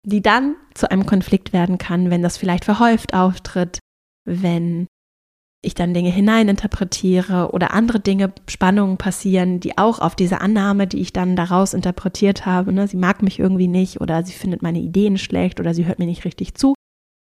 [0.05, 3.79] die dann zu einem Konflikt werden kann, wenn das vielleicht verhäuft auftritt,
[4.25, 4.87] wenn
[5.65, 11.01] ich dann Dinge hineininterpretiere oder andere Dinge, Spannungen passieren, die auch auf diese Annahme, die
[11.01, 14.79] ich dann daraus interpretiert habe, ne, sie mag mich irgendwie nicht oder sie findet meine
[14.79, 16.75] Ideen schlecht oder sie hört mir nicht richtig zu.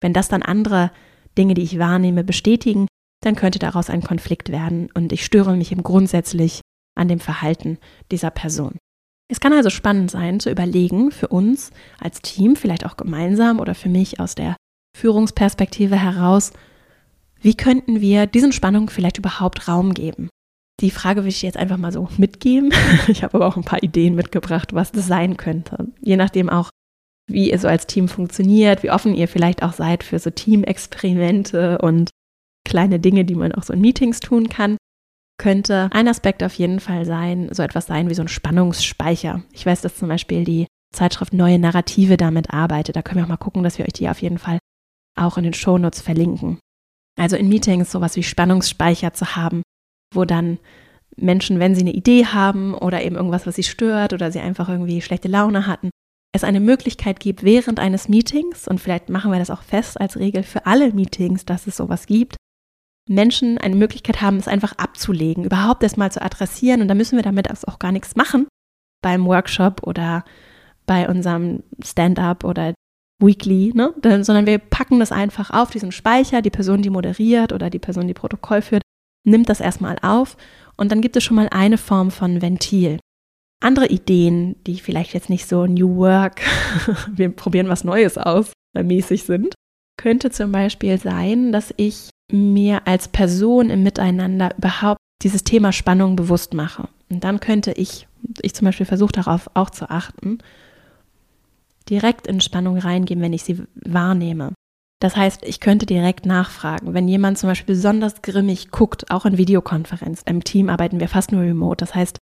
[0.01, 0.91] Wenn das dann andere
[1.39, 2.87] Dinge, die ich wahrnehme, bestätigen,
[3.23, 6.61] dann könnte daraus ein Konflikt werden und ich störe mich eben grundsätzlich
[6.95, 7.77] an dem Verhalten
[8.11, 8.77] dieser Person.
[9.31, 13.75] Es kann also spannend sein zu überlegen für uns als Team, vielleicht auch gemeinsam oder
[13.75, 14.55] für mich aus der
[14.97, 16.51] Führungsperspektive heraus,
[17.41, 20.29] wie könnten wir diesen Spannungen vielleicht überhaupt Raum geben?
[20.81, 22.73] Die Frage will ich jetzt einfach mal so mitgeben.
[23.07, 25.87] Ich habe aber auch ein paar Ideen mitgebracht, was das sein könnte.
[26.01, 26.69] Je nachdem auch,
[27.29, 31.77] wie ihr so als Team funktioniert, wie offen ihr vielleicht auch seid für so Teamexperimente
[31.79, 32.09] und
[32.65, 34.77] kleine Dinge, die man auch so in Meetings tun kann,
[35.39, 39.41] könnte ein Aspekt auf jeden Fall sein, so etwas sein wie so ein Spannungsspeicher.
[39.53, 42.95] Ich weiß, dass zum Beispiel die Zeitschrift Neue Narrative damit arbeitet.
[42.95, 44.59] Da können wir auch mal gucken, dass wir euch die auf jeden Fall
[45.17, 46.59] auch in den Shownotes verlinken.
[47.17, 49.61] Also in Meetings sowas wie Spannungsspeicher zu haben,
[50.13, 50.59] wo dann
[51.15, 54.69] Menschen, wenn sie eine Idee haben oder eben irgendwas, was sie stört oder sie einfach
[54.69, 55.89] irgendwie schlechte Laune hatten,
[56.31, 60.17] es eine Möglichkeit gibt während eines Meetings, und vielleicht machen wir das auch fest als
[60.17, 62.35] Regel für alle Meetings, dass es sowas gibt,
[63.09, 66.81] Menschen eine Möglichkeit haben, es einfach abzulegen, überhaupt erstmal zu adressieren.
[66.81, 68.47] Und da müssen wir damit auch gar nichts machen
[69.01, 70.23] beim Workshop oder
[70.85, 72.75] bei unserem Stand-up oder
[73.19, 73.93] weekly, ne?
[74.23, 76.43] sondern wir packen das einfach auf diesen Speicher.
[76.43, 78.83] Die Person, die moderiert oder die Person, die Protokoll führt,
[79.25, 80.37] nimmt das erstmal auf
[80.77, 82.99] und dann gibt es schon mal eine Form von Ventil.
[83.61, 86.41] Andere Ideen, die vielleicht jetzt nicht so New Work,
[87.11, 89.53] wir probieren was Neues aus, mäßig sind,
[89.97, 96.15] könnte zum Beispiel sein, dass ich mir als Person im Miteinander überhaupt dieses Thema Spannung
[96.15, 96.87] bewusst mache.
[97.09, 98.07] Und dann könnte ich,
[98.41, 100.37] ich zum Beispiel versuche darauf auch zu achten,
[101.89, 104.53] direkt in Spannung reingehen, wenn ich sie wahrnehme.
[105.01, 109.37] Das heißt, ich könnte direkt nachfragen, wenn jemand zum Beispiel besonders grimmig guckt, auch in
[109.37, 110.21] Videokonferenz.
[110.25, 111.77] Im Team arbeiten wir fast nur remote.
[111.77, 112.17] Das heißt,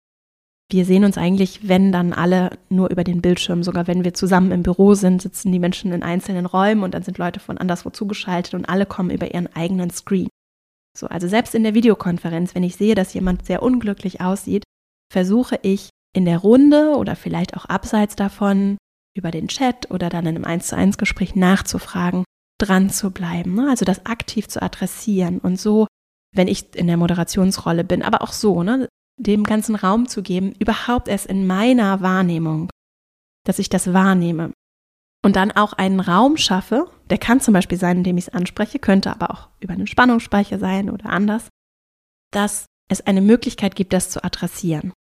[0.73, 3.63] wir sehen uns eigentlich, wenn dann alle nur über den Bildschirm.
[3.63, 7.03] Sogar wenn wir zusammen im Büro sind, sitzen die Menschen in einzelnen Räumen und dann
[7.03, 10.29] sind Leute von anderswo zugeschaltet und alle kommen über ihren eigenen Screen.
[10.97, 14.65] So, also selbst in der Videokonferenz, wenn ich sehe, dass jemand sehr unglücklich aussieht,
[15.13, 18.77] versuche ich in der Runde oder vielleicht auch abseits davon
[19.17, 22.25] über den Chat oder dann in einem 1 zu 1 Gespräch nachzufragen,
[22.59, 23.69] dran zu bleiben, ne?
[23.69, 25.87] also das aktiv zu adressieren und so,
[26.35, 28.89] wenn ich in der Moderationsrolle bin, aber auch so, ne?
[29.23, 32.71] Dem ganzen Raum zu geben, überhaupt erst in meiner Wahrnehmung,
[33.45, 34.53] dass ich das wahrnehme.
[35.25, 38.79] Und dann auch einen Raum schaffe, der kann zum Beispiel sein, indem ich es anspreche,
[38.79, 41.49] könnte aber auch über einen Spannungsspeicher sein oder anders,
[42.33, 44.93] dass es eine Möglichkeit gibt, das zu adressieren.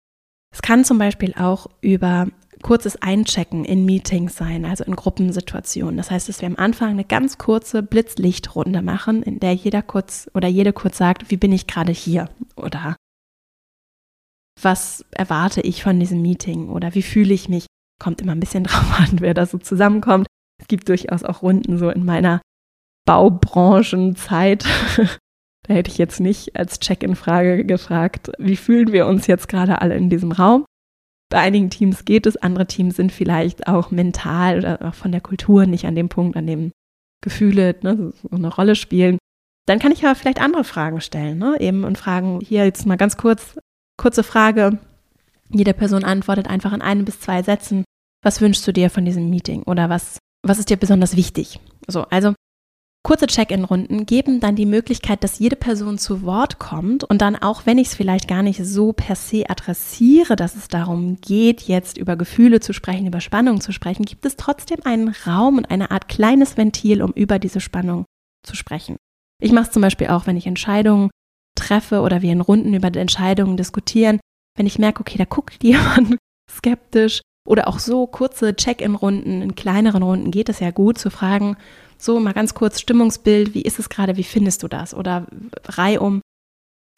[0.54, 2.28] Es kann zum Beispiel auch über
[2.62, 5.98] kurzes Einchecken in Meetings sein, also in Gruppensituationen.
[5.98, 10.30] Das heißt, dass wir am Anfang eine ganz kurze Blitzlichtrunde machen, in der jeder kurz
[10.36, 12.96] oder jede kurz sagt, wie bin ich gerade hier oder
[14.64, 17.66] was erwarte ich von diesem Meeting oder wie fühle ich mich.
[18.00, 20.28] Kommt immer ein bisschen drauf an, wer da so zusammenkommt.
[20.60, 22.42] Es gibt durchaus auch Runden so in meiner
[23.06, 24.64] Baubranchenzeit.
[25.68, 29.96] da hätte ich jetzt nicht als Check-in-Frage gefragt, wie fühlen wir uns jetzt gerade alle
[29.96, 30.66] in diesem Raum?
[31.30, 35.22] Bei einigen Teams geht es, andere Teams sind vielleicht auch mental oder auch von der
[35.22, 36.72] Kultur nicht an dem Punkt, an dem
[37.24, 39.18] Gefühle ne, so eine Rolle spielen.
[39.68, 41.56] Dann kann ich aber vielleicht andere Fragen stellen, ne?
[41.60, 43.58] eben und fragen, hier jetzt mal ganz kurz,
[44.02, 44.80] kurze Frage.
[45.50, 47.84] Jede Person antwortet einfach in einem bis zwei Sätzen.
[48.24, 51.60] Was wünschst du dir von diesem Meeting oder was, was ist dir besonders wichtig?
[51.88, 52.34] So, also
[53.04, 57.66] Kurze Check-in-Runden geben dann die Möglichkeit, dass jede Person zu Wort kommt und dann auch,
[57.66, 61.98] wenn ich es vielleicht gar nicht so per se adressiere, dass es darum geht, jetzt
[61.98, 65.90] über Gefühle zu sprechen, über Spannung zu sprechen, gibt es trotzdem einen Raum und eine
[65.90, 68.06] Art kleines Ventil, um über diese Spannung
[68.44, 68.98] zu sprechen.
[69.42, 71.10] Ich mache es zum Beispiel auch, wenn ich Entscheidungen
[71.56, 74.20] treffe oder wir in Runden über Entscheidungen diskutieren,
[74.58, 76.18] wenn ich merke, okay, da guckt jemand
[76.50, 81.58] skeptisch oder auch so kurze Check-in-Runden, in kleineren Runden geht es ja gut zu fragen,
[81.98, 84.94] so mal ganz kurz Stimmungsbild, wie ist es gerade, wie findest du das?
[84.94, 85.28] Oder
[85.66, 86.22] reihum,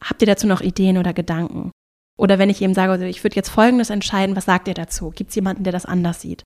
[0.02, 1.70] habt ihr dazu noch Ideen oder Gedanken?
[2.16, 5.10] Oder wenn ich eben sage, also ich würde jetzt Folgendes entscheiden, was sagt ihr dazu?
[5.10, 6.42] Gibt es jemanden, der das anders sieht?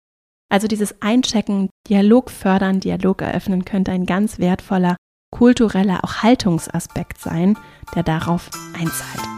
[0.51, 4.97] Also dieses Einchecken, Dialog fördern, Dialog eröffnen könnte ein ganz wertvoller
[5.31, 7.59] kultureller, auch Haltungsaspekt sein,
[7.95, 9.29] der darauf einzahlt.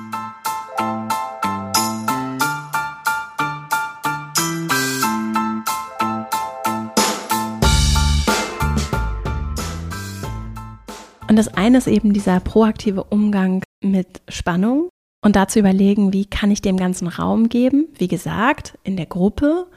[11.29, 14.89] Und das eine ist eben dieser proaktive Umgang mit Spannung
[15.23, 19.69] und dazu überlegen, wie kann ich dem ganzen Raum geben, wie gesagt, in der Gruppe,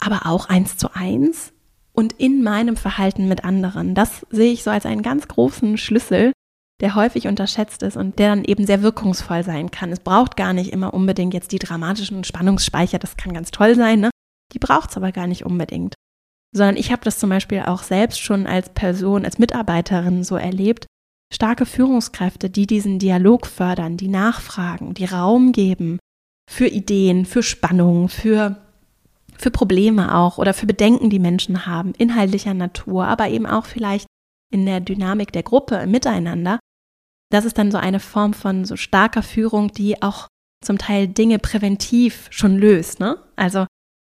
[0.00, 1.54] aber auch eins zu eins
[1.96, 3.94] und in meinem Verhalten mit anderen.
[3.94, 6.32] Das sehe ich so als einen ganz großen Schlüssel,
[6.80, 9.90] der häufig unterschätzt ist und der dann eben sehr wirkungsvoll sein kann.
[9.90, 14.00] Es braucht gar nicht immer unbedingt jetzt die dramatischen Spannungsspeicher, das kann ganz toll sein,
[14.00, 14.10] ne?
[14.52, 15.94] Die braucht es aber gar nicht unbedingt.
[16.54, 20.86] Sondern ich habe das zum Beispiel auch selbst schon als Person, als Mitarbeiterin so erlebt.
[21.34, 25.98] Starke Führungskräfte, die diesen Dialog fördern, die nachfragen, die Raum geben
[26.48, 28.65] für Ideen, für Spannung, für,
[29.38, 34.06] für Probleme auch oder für Bedenken, die Menschen haben, inhaltlicher Natur, aber eben auch vielleicht
[34.52, 36.58] in der Dynamik der Gruppe, im Miteinander.
[37.30, 40.28] Das ist dann so eine Form von so starker Führung, die auch
[40.64, 43.00] zum Teil Dinge präventiv schon löst.
[43.00, 43.18] Ne?
[43.34, 43.66] Also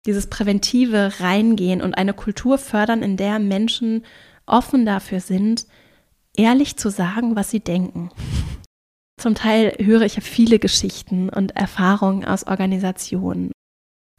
[0.06, 4.04] dieses präventive Reingehen und eine Kultur fördern, in der Menschen
[4.46, 5.66] offen dafür sind,
[6.36, 8.10] ehrlich zu sagen, was sie denken.
[9.18, 13.53] Zum Teil höre ich ja viele Geschichten und Erfahrungen aus Organisationen.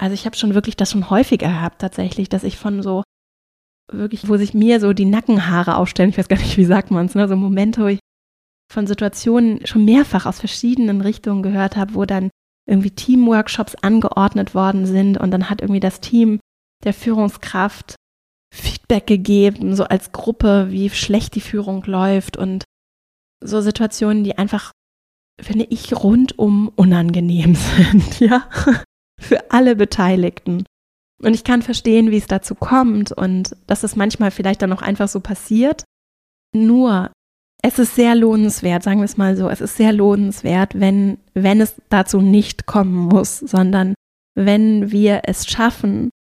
[0.05, 3.05] Also ich habe schon wirklich das schon häufiger gehabt tatsächlich, dass ich von so
[3.91, 7.07] wirklich, wo sich mir so die Nackenhaare aufstellen, ich weiß gar nicht, wie sagt man
[7.07, 7.27] es, ne?
[7.27, 8.01] so Momente, wo ich
[8.71, 12.29] von Situationen schon mehrfach aus verschiedenen Richtungen gehört habe, wo dann
[12.69, 16.39] irgendwie Teamworkshops angeordnet worden sind und dann hat irgendwie das Team
[16.85, 17.95] der Führungskraft
[18.55, 22.65] Feedback gegeben, so als Gruppe, wie schlecht die Führung läuft und
[23.43, 24.71] so Situationen, die einfach,
[25.41, 28.47] finde ich, rundum unangenehm sind, ja,
[29.25, 30.65] für alle Beteiligten.
[31.23, 34.83] Und ich kann verstehen, wie es dazu kommt und dass es manchmal vielleicht dann auch
[34.83, 35.85] einfach so passiert.
[36.55, 37.11] Nur
[37.63, 41.61] es ist sehr lohnenswert, sagen wir es mal so, es ist sehr lohnenswert, wenn, wenn
[41.61, 43.95] es dazu nicht kommen muss, sondern
[44.35, 46.11] wenn wir es schaffen,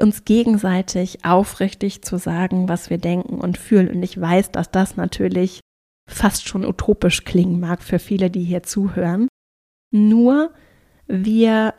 [0.00, 3.88] uns gegenseitig aufrichtig zu sagen, was wir denken und fühlen.
[3.88, 5.60] Und ich weiß, dass das natürlich
[6.08, 9.28] fast schon utopisch klingen mag für viele, die hier zuhören.
[9.92, 10.52] Nur
[11.06, 11.74] wir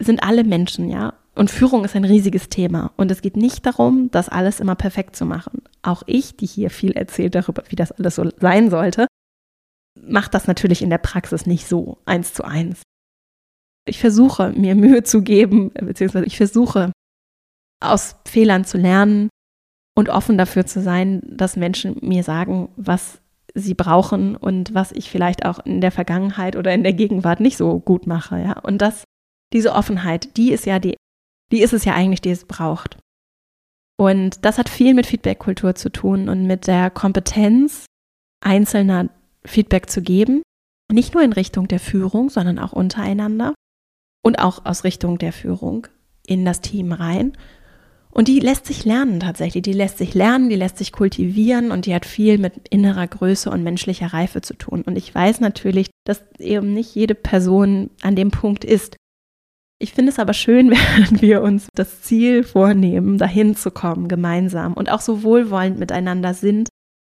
[0.00, 1.14] sind alle Menschen, ja.
[1.34, 2.92] Und Führung ist ein riesiges Thema.
[2.96, 5.62] Und es geht nicht darum, das alles immer perfekt zu machen.
[5.82, 9.06] Auch ich, die hier viel erzählt darüber, wie das alles so sein sollte,
[9.98, 12.82] macht das natürlich in der Praxis nicht so eins zu eins.
[13.86, 16.92] Ich versuche, mir Mühe zu geben, beziehungsweise ich versuche,
[17.82, 19.30] aus Fehlern zu lernen
[19.96, 23.20] und offen dafür zu sein, dass Menschen mir sagen, was
[23.54, 27.56] sie brauchen und was ich vielleicht auch in der Vergangenheit oder in der Gegenwart nicht
[27.56, 28.58] so gut mache, ja.
[28.60, 29.04] Und das,
[29.52, 30.96] diese Offenheit, die ist ja die
[31.52, 32.96] die ist es ja eigentlich, die es braucht.
[33.98, 37.86] Und das hat viel mit Feedback-Kultur zu tun und mit der Kompetenz
[38.40, 39.10] einzelner
[39.44, 40.42] Feedback zu geben.
[40.90, 43.54] Nicht nur in Richtung der Führung, sondern auch untereinander
[44.24, 45.86] und auch aus Richtung der Führung
[46.26, 47.36] in das Team rein.
[48.12, 49.62] Und die lässt sich lernen tatsächlich.
[49.62, 53.50] Die lässt sich lernen, die lässt sich kultivieren und die hat viel mit innerer Größe
[53.50, 54.82] und menschlicher Reife zu tun.
[54.82, 58.96] Und ich weiß natürlich, dass eben nicht jede Person an dem Punkt ist,
[59.80, 64.74] ich finde es aber schön, wenn wir uns das Ziel vornehmen, dahin zu kommen, gemeinsam
[64.74, 66.68] und auch so wohlwollend miteinander sind,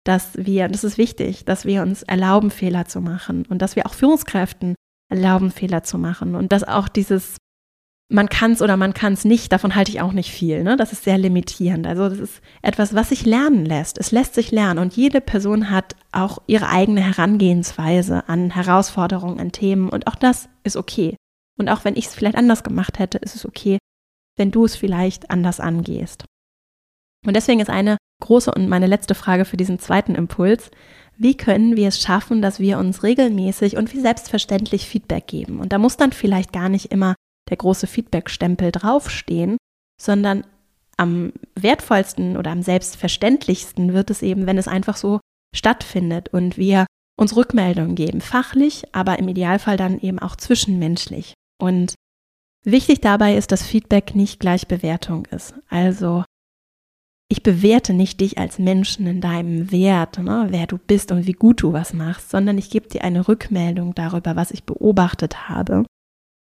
[0.04, 3.86] dass wir, das ist wichtig, dass wir uns erlauben, Fehler zu machen und dass wir
[3.86, 4.74] auch Führungskräften
[5.10, 7.36] erlauben, Fehler zu machen und dass auch dieses
[8.12, 10.62] man kann es oder man kann es nicht, davon halte ich auch nicht viel.
[10.62, 10.76] Ne?
[10.76, 11.86] Das ist sehr limitierend.
[11.86, 13.98] Also das ist etwas, was sich lernen lässt.
[13.98, 19.52] Es lässt sich lernen und jede Person hat auch ihre eigene Herangehensweise an Herausforderungen, an
[19.52, 21.16] Themen und auch das ist okay.
[21.58, 23.78] Und auch wenn ich es vielleicht anders gemacht hätte, ist es okay,
[24.36, 26.24] wenn du es vielleicht anders angehst.
[27.26, 30.70] Und deswegen ist eine große und meine letzte Frage für diesen zweiten Impuls,
[31.16, 35.60] wie können wir es schaffen, dass wir uns regelmäßig und wie selbstverständlich Feedback geben?
[35.60, 37.14] Und da muss dann vielleicht gar nicht immer
[37.48, 39.56] der große Feedback-Stempel draufstehen,
[40.00, 40.44] sondern
[40.96, 45.20] am wertvollsten oder am selbstverständlichsten wird es eben, wenn es einfach so
[45.54, 46.86] stattfindet und wir
[47.16, 51.34] uns Rückmeldungen geben, fachlich, aber im Idealfall dann eben auch zwischenmenschlich.
[51.64, 51.94] Und
[52.66, 55.54] wichtig dabei ist, dass Feedback nicht gleich Bewertung ist.
[55.70, 56.24] Also
[57.30, 61.32] ich bewerte nicht dich als Menschen in deinem Wert, ne, wer du bist und wie
[61.32, 65.86] gut du was machst, sondern ich gebe dir eine Rückmeldung darüber, was ich beobachtet habe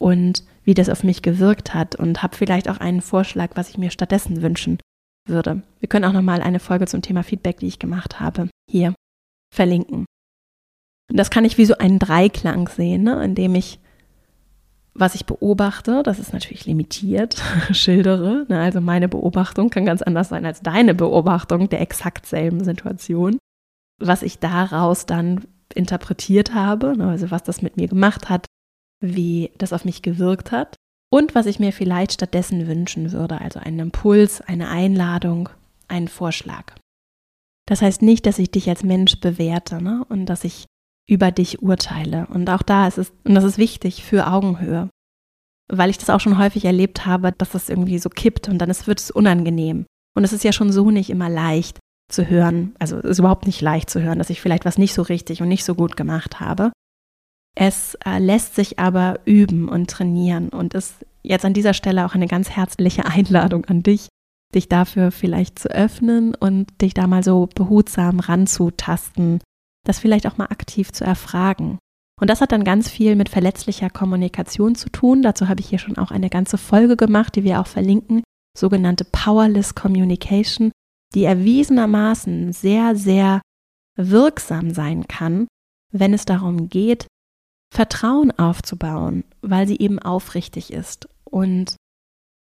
[0.00, 3.79] und wie das auf mich gewirkt hat und habe vielleicht auch einen Vorschlag, was ich
[3.79, 4.81] mir stattdessen wünschen
[5.29, 5.62] würde.
[5.79, 8.94] Wir können auch nochmal eine Folge zum Thema Feedback, die ich gemacht habe, hier
[9.54, 10.06] verlinken.
[11.08, 13.79] Und das kann ich wie so einen Dreiklang sehen, ne, in dem ich
[14.95, 17.42] was ich beobachte, das ist natürlich limitiert,
[17.73, 18.47] schildere.
[18.49, 18.61] Ne?
[18.61, 23.38] Also meine Beobachtung kann ganz anders sein als deine Beobachtung der exakt selben Situation.
[24.01, 27.09] Was ich daraus dann interpretiert habe, ne?
[27.09, 28.47] also was das mit mir gemacht hat,
[29.01, 30.77] wie das auf mich gewirkt hat
[31.11, 35.49] und was ich mir vielleicht stattdessen wünschen würde, also einen Impuls, eine Einladung,
[35.88, 36.73] einen Vorschlag.
[37.67, 40.05] Das heißt nicht, dass ich dich als Mensch bewerte ne?
[40.09, 40.67] und dass ich
[41.09, 42.27] über dich urteile.
[42.29, 44.88] Und auch da ist es, und das ist wichtig für Augenhöhe,
[45.69, 48.69] weil ich das auch schon häufig erlebt habe, dass das irgendwie so kippt und dann
[48.69, 49.87] wird es unangenehm.
[50.17, 51.79] Und es ist ja schon so nicht immer leicht,
[52.09, 54.94] zu hören, also es ist überhaupt nicht leicht zu hören, dass ich vielleicht was nicht
[54.94, 56.71] so richtig und nicht so gut gemacht habe.
[57.57, 62.15] Es äh, lässt sich aber üben und trainieren und ist jetzt an dieser Stelle auch
[62.15, 64.09] eine ganz herzliche Einladung an dich,
[64.55, 69.40] dich dafür vielleicht zu öffnen und dich da mal so behutsam ranzutasten,
[69.85, 71.78] das vielleicht auch mal aktiv zu erfragen.
[72.20, 75.22] Und das hat dann ganz viel mit verletzlicher Kommunikation zu tun.
[75.22, 78.22] Dazu habe ich hier schon auch eine ganze Folge gemacht, die wir auch verlinken,
[78.56, 80.70] sogenannte Powerless Communication,
[81.14, 83.42] die erwiesenermaßen sehr, sehr
[83.96, 85.46] wirksam sein kann,
[85.92, 87.06] wenn es darum geht,
[87.72, 91.08] Vertrauen aufzubauen, weil sie eben aufrichtig ist.
[91.24, 91.76] Und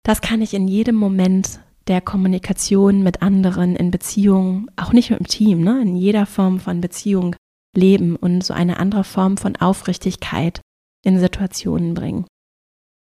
[0.04, 5.20] das kann ich in jedem Moment der Kommunikation mit anderen in Beziehungen, auch nicht mit
[5.20, 7.34] dem Team, ne, in jeder Form von Beziehung
[7.76, 10.60] leben und so eine andere Form von Aufrichtigkeit
[11.04, 12.26] in Situationen bringen.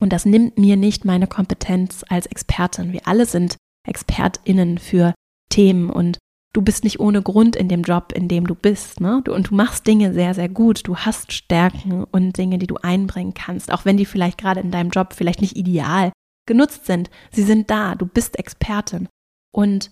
[0.00, 2.92] Und das nimmt mir nicht meine Kompetenz als Expertin.
[2.92, 3.56] Wir alle sind
[3.86, 5.14] ExpertInnen für
[5.50, 6.18] Themen und
[6.54, 9.00] du bist nicht ohne Grund in dem Job, in dem du bist.
[9.00, 9.20] Ne?
[9.24, 10.86] Du, und du machst Dinge sehr, sehr gut.
[10.86, 14.70] Du hast Stärken und Dinge, die du einbringen kannst, auch wenn die vielleicht gerade in
[14.70, 16.12] deinem Job vielleicht nicht ideal
[16.46, 17.10] genutzt sind.
[17.32, 17.94] Sie sind da.
[17.94, 19.08] Du bist Expertin.
[19.52, 19.90] Und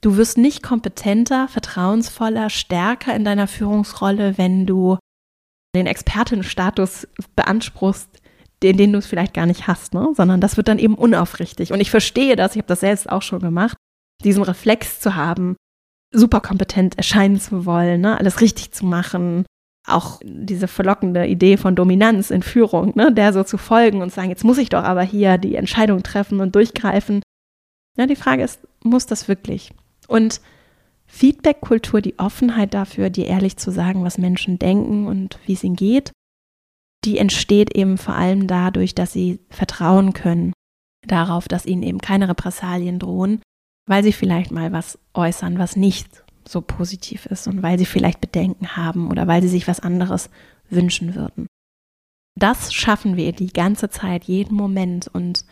[0.00, 4.98] du wirst nicht kompetenter, vertrauensvoller, stärker in deiner Führungsrolle, wenn du
[5.74, 8.08] den Expertenstatus beanspruchst,
[8.62, 10.12] den, den du vielleicht gar nicht hast, ne?
[10.14, 11.72] sondern das wird dann eben unaufrichtig.
[11.72, 13.76] Und ich verstehe das, ich habe das selbst auch schon gemacht,
[14.22, 15.56] diesen Reflex zu haben,
[16.12, 18.18] super kompetent erscheinen zu wollen, ne?
[18.18, 19.46] alles richtig zu machen.
[19.90, 23.12] Auch diese verlockende Idee von Dominanz in Führung, ne?
[23.12, 26.40] der so zu folgen und sagen, jetzt muss ich doch aber hier die Entscheidung treffen
[26.40, 27.22] und durchgreifen.
[27.96, 29.70] Ja, die Frage ist, muss das wirklich?
[30.08, 30.40] Und
[31.06, 35.76] Feedback-Kultur, die Offenheit dafür, dir ehrlich zu sagen, was Menschen denken und wie es ihnen
[35.76, 36.12] geht,
[37.04, 40.52] die entsteht eben vor allem dadurch, dass sie vertrauen können
[41.06, 43.42] darauf, dass ihnen eben keine Repressalien drohen,
[43.88, 48.20] weil sie vielleicht mal was äußern, was nicht so positiv ist und weil sie vielleicht
[48.20, 50.30] Bedenken haben oder weil sie sich was anderes
[50.68, 51.46] wünschen würden.
[52.38, 55.44] Das schaffen wir die ganze Zeit, jeden Moment und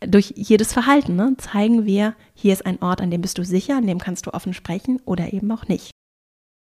[0.00, 3.76] durch jedes Verhalten ne, zeigen wir, hier ist ein Ort, an dem bist du sicher,
[3.76, 5.90] an dem kannst du offen sprechen oder eben auch nicht.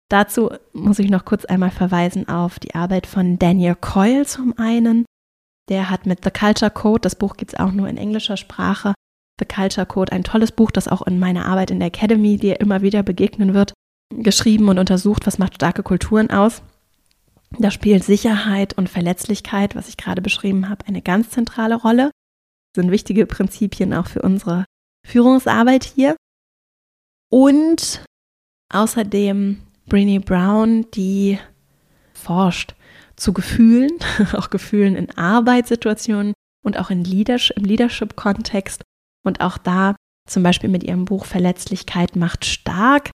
[0.10, 5.06] Dazu muss ich noch kurz einmal verweisen auf die Arbeit von Daniel Coyle zum einen.
[5.70, 8.96] Der hat mit The Culture Code, das Buch gibt es auch nur in englischer Sprache,
[9.40, 12.60] The Culture Code, ein tolles Buch, das auch in meiner Arbeit in der Academy dir
[12.60, 13.74] immer wieder begegnen wird,
[14.14, 16.62] geschrieben und untersucht, was macht starke Kulturen aus.
[17.58, 22.12] Da spielt Sicherheit und Verletzlichkeit, was ich gerade beschrieben habe, eine ganz zentrale Rolle.
[22.74, 24.66] Das sind wichtige Prinzipien auch für unsere
[25.06, 26.16] Führungsarbeit hier.
[27.32, 28.04] Und
[28.72, 31.40] außerdem Brené Brown, die
[32.14, 32.76] forscht
[33.16, 33.92] zu Gefühlen,
[34.34, 36.34] auch Gefühlen in Arbeitssituationen
[36.64, 38.84] und auch in Leadership, im Leadership-Kontext
[39.30, 39.96] und auch da
[40.28, 43.12] zum Beispiel mit ihrem Buch Verletzlichkeit macht stark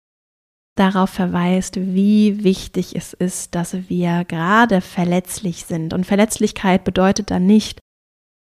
[0.77, 5.93] darauf verweist, wie wichtig es ist, dass wir gerade verletzlich sind.
[5.93, 7.79] Und Verletzlichkeit bedeutet dann nicht,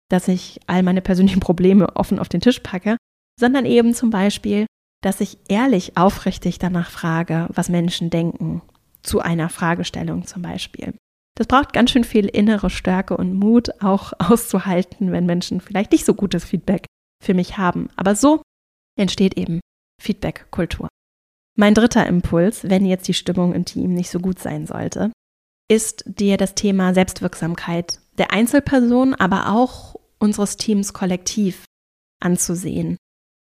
[0.08, 2.96] dass ich all meine persönlichen Probleme offen auf den Tisch packe,
[3.38, 4.66] sondern eben zum Beispiel,
[5.02, 8.62] dass ich ehrlich, aufrichtig danach frage, was Menschen denken,
[9.02, 10.94] zu einer Fragestellung zum Beispiel.
[11.36, 16.04] Das braucht ganz schön viel innere Stärke und Mut, auch auszuhalten, wenn Menschen vielleicht nicht
[16.04, 16.86] so gutes Feedback
[17.24, 17.88] für mich haben.
[17.96, 18.42] Aber so
[18.98, 19.60] entsteht eben
[20.00, 20.88] Feedback-Kultur.
[21.56, 25.12] Mein dritter Impuls, wenn jetzt die Stimmung im Team nicht so gut sein sollte,
[25.70, 31.64] ist dir das Thema Selbstwirksamkeit der Einzelperson, aber auch unseres Teams kollektiv
[32.20, 32.96] anzusehen.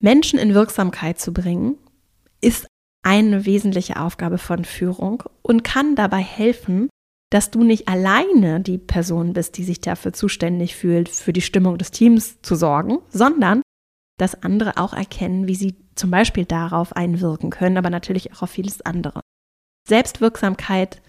[0.02, 1.78] Menschen in Wirksamkeit zu bringen,
[2.42, 2.68] ist
[3.04, 6.90] eine wesentliche Aufgabe von Führung und kann dabei helfen,
[7.32, 11.78] dass du nicht alleine die Person bist, die sich dafür zuständig fühlt, für die Stimmung
[11.78, 13.62] des Teams zu sorgen, sondern
[14.18, 18.52] dass andere auch erkennen, wie sie zum Beispiel darauf einwirken können, aber natürlich auch auf
[18.52, 19.22] vieles andere.
[19.88, 21.02] Selbstwirksamkeit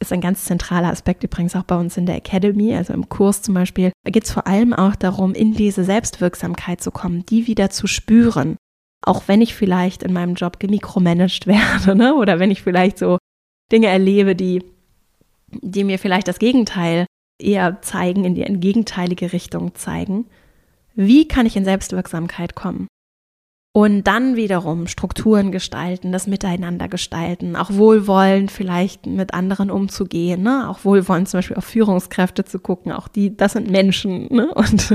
[0.00, 3.42] ist ein ganz zentraler Aspekt übrigens auch bei uns in der Academy, also im Kurs
[3.42, 3.92] zum Beispiel.
[4.04, 7.86] Da geht es vor allem auch darum, in diese Selbstwirksamkeit zu kommen, die wieder zu
[7.86, 8.56] spüren.
[9.04, 12.14] Auch wenn ich vielleicht in meinem Job gemikromanagt werde, ne?
[12.14, 13.18] oder wenn ich vielleicht so
[13.70, 14.64] Dinge erlebe, die
[15.60, 17.06] die mir vielleicht das Gegenteil
[17.40, 20.26] eher zeigen, in die gegenteilige Richtung zeigen.
[20.94, 22.86] Wie kann ich in Selbstwirksamkeit kommen?
[23.74, 30.68] Und dann wiederum Strukturen gestalten, das Miteinander gestalten, auch wohlwollend vielleicht mit anderen umzugehen, ne?
[30.68, 34.52] auch wohlwollend zum Beispiel auf Führungskräfte zu gucken, auch die, das sind Menschen ne?
[34.54, 34.94] und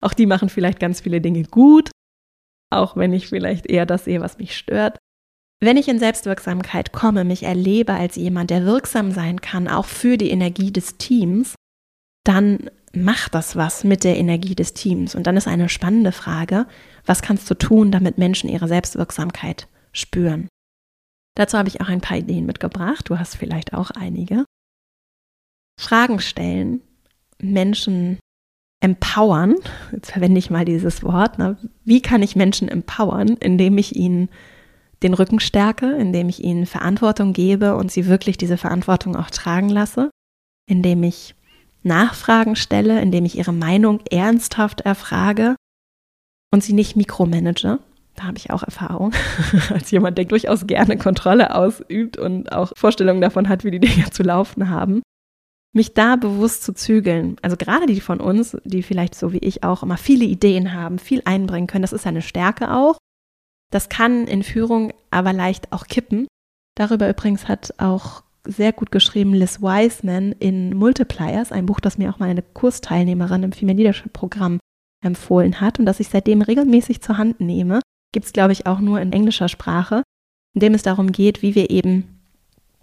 [0.00, 1.90] auch die machen vielleicht ganz viele Dinge gut,
[2.70, 4.98] auch wenn ich vielleicht eher das sehe, was mich stört.
[5.60, 10.18] Wenn ich in Selbstwirksamkeit komme, mich erlebe als jemand, der wirksam sein kann, auch für
[10.18, 11.54] die Energie des Teams,
[12.24, 15.14] dann macht das was mit der Energie des Teams.
[15.14, 16.66] Und dann ist eine spannende Frage,
[17.04, 20.48] was kannst du tun, damit Menschen ihre Selbstwirksamkeit spüren?
[21.36, 23.08] Dazu habe ich auch ein paar Ideen mitgebracht.
[23.08, 24.44] Du hast vielleicht auch einige.
[25.78, 26.80] Fragen stellen,
[27.38, 28.18] Menschen
[28.80, 29.54] empowern.
[29.92, 31.38] Jetzt verwende ich mal dieses Wort.
[31.38, 31.58] Ne?
[31.84, 34.28] Wie kann ich Menschen empowern, indem ich ihnen
[35.02, 39.68] den Rücken stärke, indem ich ihnen Verantwortung gebe und sie wirklich diese Verantwortung auch tragen
[39.68, 40.10] lasse,
[40.68, 41.34] indem ich
[41.82, 45.54] Nachfragen stelle, indem ich ihre Meinung ernsthaft erfrage
[46.52, 47.78] und sie nicht mikromanage.
[48.16, 49.12] Da habe ich auch Erfahrung,
[49.68, 54.10] als jemand, der durchaus gerne Kontrolle ausübt und auch Vorstellungen davon hat, wie die Dinge
[54.10, 55.02] zu laufen haben.
[55.74, 59.62] Mich da bewusst zu zügeln, also gerade die von uns, die vielleicht so wie ich
[59.62, 62.96] auch immer viele Ideen haben, viel einbringen können, das ist eine Stärke auch.
[63.72, 66.26] Das kann in Führung aber leicht auch kippen.
[66.76, 72.10] Darüber übrigens hat auch sehr gut geschrieben Liz Wiseman in Multipliers, ein Buch, das mir
[72.10, 74.60] auch mal eine Kursteilnehmerin im Female Leadership Programm
[75.04, 77.80] empfohlen hat und das ich seitdem regelmäßig zur Hand nehme
[78.16, 80.02] gibt es, glaube ich, auch nur in englischer Sprache,
[80.54, 82.18] in dem es darum geht, wie wir eben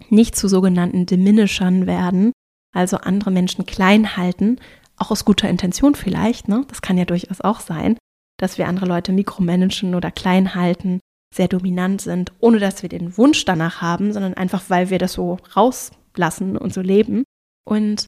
[0.08, 2.30] nicht zu sogenannten Diminishern werden,
[2.72, 4.58] also andere Menschen klein halten,
[4.96, 6.64] auch aus guter Intention vielleicht, ne?
[6.68, 7.96] das kann ja durchaus auch sein,
[8.44, 11.00] dass wir andere Leute mikromanagen oder klein halten,
[11.34, 15.14] sehr dominant sind, ohne dass wir den Wunsch danach haben, sondern einfach, weil wir das
[15.14, 17.24] so rauslassen und so leben.
[17.66, 18.04] Und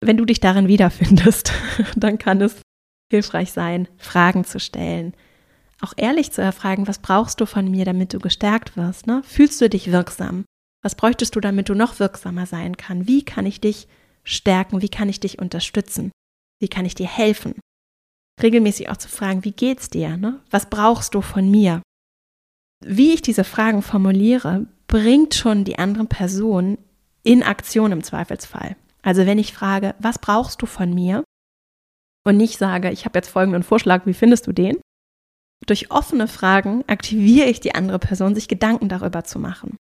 [0.00, 1.52] wenn du dich darin wiederfindest,
[1.96, 2.60] dann kann es
[3.12, 5.14] hilfreich sein, Fragen zu stellen,
[5.80, 9.06] auch ehrlich zu erfragen, was brauchst du von mir, damit du gestärkt wirst?
[9.06, 9.22] Ne?
[9.24, 10.44] Fühlst du dich wirksam?
[10.82, 13.06] Was bräuchtest du, damit du noch wirksamer sein kannst?
[13.06, 13.86] Wie kann ich dich
[14.24, 14.82] stärken?
[14.82, 16.10] Wie kann ich dich unterstützen?
[16.60, 17.54] Wie kann ich dir helfen?
[18.42, 20.16] Regelmäßig auch zu fragen, wie geht's dir?
[20.16, 20.40] Ne?
[20.50, 21.82] Was brauchst du von mir?
[22.84, 26.78] Wie ich diese Fragen formuliere, bringt schon die andere Person
[27.22, 28.76] in Aktion im Zweifelsfall.
[29.02, 31.24] Also wenn ich frage, was brauchst du von mir?
[32.26, 34.78] Und nicht sage, ich habe jetzt folgenden Vorschlag, wie findest du den?
[35.66, 39.76] Durch offene Fragen aktiviere ich die andere Person, sich Gedanken darüber zu machen.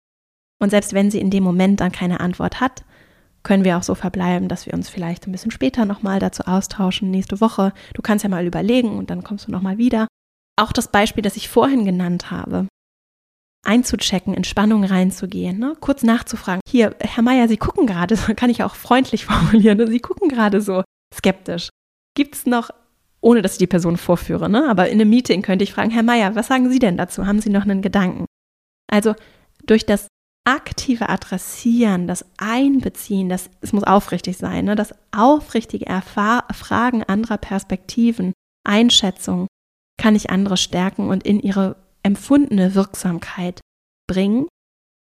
[0.61, 2.85] Und selbst wenn sie in dem Moment dann keine Antwort hat,
[3.43, 7.11] können wir auch so verbleiben, dass wir uns vielleicht ein bisschen später nochmal dazu austauschen,
[7.11, 7.73] nächste Woche.
[7.95, 10.07] Du kannst ja mal überlegen und dann kommst du nochmal wieder.
[10.57, 12.67] Auch das Beispiel, das ich vorhin genannt habe,
[13.65, 15.75] einzuchecken, in Spannung reinzugehen, ne?
[15.81, 16.61] kurz nachzufragen.
[16.69, 19.87] Hier, Herr Meier, Sie gucken gerade, kann ich auch freundlich formulieren, ne?
[19.87, 20.83] Sie gucken gerade so
[21.15, 21.71] skeptisch.
[22.15, 22.71] Gibt es noch
[23.21, 24.49] ohne dass ich die Person vorführe.
[24.49, 24.69] Ne?
[24.69, 27.27] Aber in einem Meeting könnte ich fragen, Herr Meier, was sagen Sie denn dazu?
[27.27, 28.27] Haben Sie noch einen Gedanken?
[28.91, 29.15] Also
[29.67, 30.09] durch das
[30.51, 34.75] aktive Adressieren, das Einbeziehen, das, es muss aufrichtig sein, ne?
[34.75, 38.33] das aufrichtige Erfragen anderer Perspektiven,
[38.67, 39.47] Einschätzung,
[39.97, 43.61] kann ich andere stärken und in ihre empfundene Wirksamkeit
[44.09, 44.49] bringen.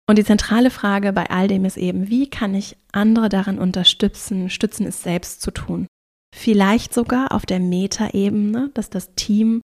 [0.10, 4.50] Und die zentrale Frage bei all dem ist eben, wie kann ich andere daran unterstützen,
[4.50, 5.88] stützen es selbst zu tun?
[6.36, 9.62] Vielleicht sogar auf der Metaebene, dass das Team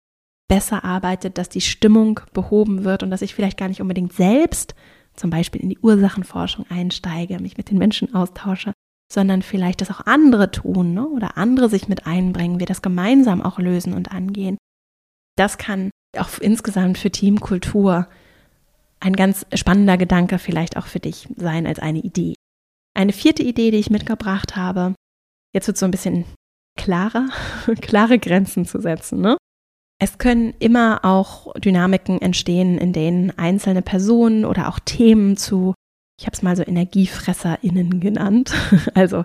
[0.48, 4.76] besser arbeitet, dass die Stimmung behoben wird und dass ich vielleicht gar nicht unbedingt selbst
[5.16, 8.74] zum Beispiel in die Ursachenforschung einsteige, mich mit den Menschen austausche,
[9.12, 11.08] sondern vielleicht das auch andere tun ne?
[11.08, 14.58] oder andere sich mit einbringen, wir das gemeinsam auch lösen und angehen.
[15.38, 18.08] Das kann auch insgesamt für Teamkultur
[19.00, 22.36] ein ganz spannender Gedanke vielleicht auch für dich sein als eine Idee.
[22.96, 24.96] Eine vierte Idee, die ich mitgebracht habe,
[25.54, 26.26] jetzt wird so ein bisschen
[26.80, 27.30] klarer,
[27.82, 29.22] klare Grenzen zu setzen.
[29.22, 29.38] Ne?
[30.04, 35.76] Es können immer auch Dynamiken entstehen, in denen einzelne Personen oder auch Themen zu,
[36.20, 38.54] ich habe es mal so EnergiefresserInnen genannt.
[38.96, 39.24] Also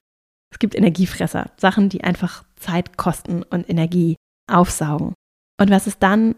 [0.52, 4.14] es gibt Energiefresser, Sachen, die einfach Zeit kosten und Energie
[4.48, 5.14] aufsaugen.
[5.60, 6.36] Und was es dann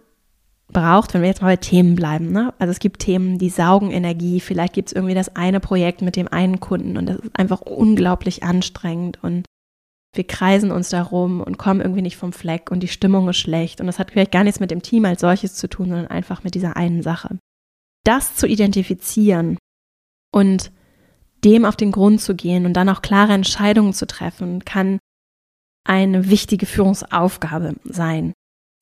[0.73, 2.33] braucht, wenn wir jetzt mal bei Themen bleiben.
[2.33, 2.55] Ne?
[2.59, 4.41] Also es gibt Themen, die saugen Energie.
[4.41, 7.61] Vielleicht gibt es irgendwie das eine Projekt mit dem einen Kunden und das ist einfach
[7.61, 9.45] unglaublich anstrengend und
[10.15, 13.81] wir kreisen uns darum und kommen irgendwie nicht vom Fleck und die Stimmung ist schlecht
[13.81, 16.43] und das hat vielleicht gar nichts mit dem Team als solches zu tun, sondern einfach
[16.43, 17.39] mit dieser einen Sache.
[18.05, 19.57] Das zu identifizieren
[20.33, 20.73] und
[21.45, 24.99] dem auf den Grund zu gehen und dann auch klare Entscheidungen zu treffen, kann
[25.87, 28.33] eine wichtige Führungsaufgabe sein.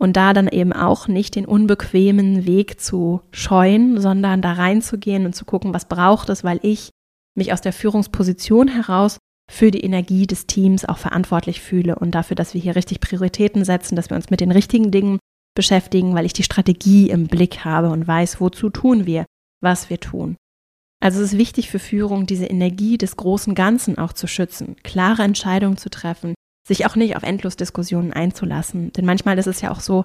[0.00, 5.34] Und da dann eben auch nicht den unbequemen Weg zu scheuen, sondern da reinzugehen und
[5.34, 6.90] zu gucken, was braucht es, weil ich
[7.36, 9.18] mich aus der Führungsposition heraus
[9.51, 13.64] für die Energie des Teams auch verantwortlich fühle und dafür, dass wir hier richtig Prioritäten
[13.64, 15.18] setzen, dass wir uns mit den richtigen Dingen
[15.57, 19.24] beschäftigen, weil ich die Strategie im Blick habe und weiß, wozu tun wir,
[19.62, 20.36] was wir tun.
[21.01, 25.22] Also es ist wichtig für Führung, diese Energie des großen Ganzen auch zu schützen, klare
[25.22, 26.34] Entscheidungen zu treffen,
[26.66, 28.92] sich auch nicht auf Endlosdiskussionen einzulassen.
[28.92, 30.05] Denn manchmal ist es ja auch so,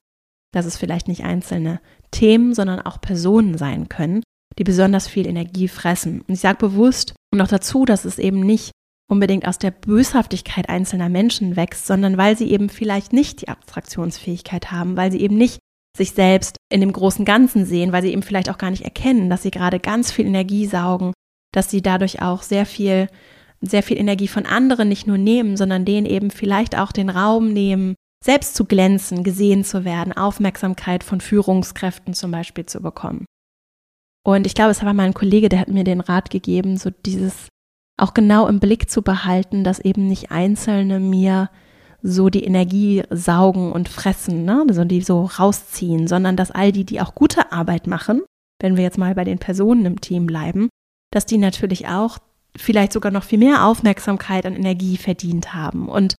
[0.53, 1.81] dass es vielleicht nicht einzelne
[2.11, 4.21] Themen, sondern auch Personen sein können,
[4.57, 6.21] die besonders viel Energie fressen.
[6.21, 8.71] Und ich sage bewusst und noch dazu, dass es eben nicht
[9.09, 14.71] unbedingt aus der Böshaftigkeit einzelner Menschen wächst, sondern weil sie eben vielleicht nicht die Abstraktionsfähigkeit
[14.71, 15.59] haben, weil sie eben nicht
[15.95, 19.29] sich selbst in dem großen Ganzen sehen, weil sie eben vielleicht auch gar nicht erkennen,
[19.29, 21.13] dass sie gerade ganz viel Energie saugen,
[21.53, 23.07] dass sie dadurch auch sehr viel,
[23.61, 27.53] sehr viel Energie von anderen nicht nur nehmen, sondern denen eben vielleicht auch den Raum
[27.53, 33.25] nehmen, selbst zu glänzen, gesehen zu werden, Aufmerksamkeit von Führungskräften zum Beispiel zu bekommen.
[34.25, 36.89] Und ich glaube, es war mal ein Kollege, der hat mir den Rat gegeben, so
[36.89, 37.49] dieses
[37.97, 41.49] auch genau im Blick zu behalten, dass eben nicht Einzelne mir
[42.01, 44.65] so die Energie saugen und fressen, ne?
[44.67, 48.21] also die so rausziehen, sondern dass all die, die auch gute Arbeit machen,
[48.61, 50.69] wenn wir jetzt mal bei den Personen im Team bleiben,
[51.11, 52.17] dass die natürlich auch
[52.55, 56.15] vielleicht sogar noch viel mehr Aufmerksamkeit an Energie verdient haben und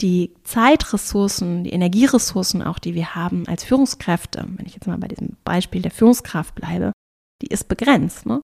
[0.00, 5.08] die Zeitressourcen, die Energieressourcen auch, die wir haben als Führungskräfte, wenn ich jetzt mal bei
[5.08, 6.92] diesem Beispiel der Führungskraft bleibe,
[7.40, 8.26] die ist begrenzt.
[8.26, 8.40] Ne?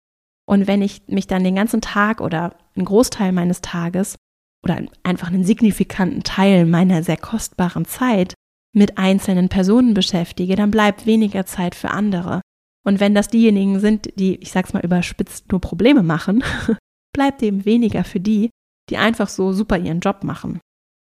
[0.48, 4.16] Und wenn ich mich dann den ganzen Tag oder einen Großteil meines Tages
[4.64, 8.32] oder einfach einen signifikanten Teil meiner sehr kostbaren Zeit
[8.74, 12.40] mit einzelnen Personen beschäftige, dann bleibt weniger Zeit für andere.
[12.82, 16.42] Und wenn das diejenigen sind, die, ich sag's mal überspitzt, nur Probleme machen,
[17.12, 18.48] bleibt eben weniger für die,
[18.88, 20.60] die einfach so super ihren Job machen.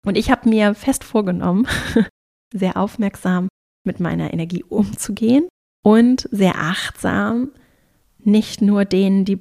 [0.07, 1.67] Und ich habe mir fest vorgenommen,
[2.55, 3.49] sehr aufmerksam
[3.85, 5.49] mit meiner Energie umzugehen
[5.83, 7.51] und sehr achtsam
[8.25, 9.41] nicht nur denen, die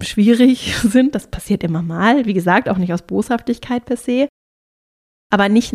[0.00, 4.28] schwierig sind, das passiert immer mal, wie gesagt, auch nicht aus Boshaftigkeit per se,
[5.30, 5.74] aber nicht,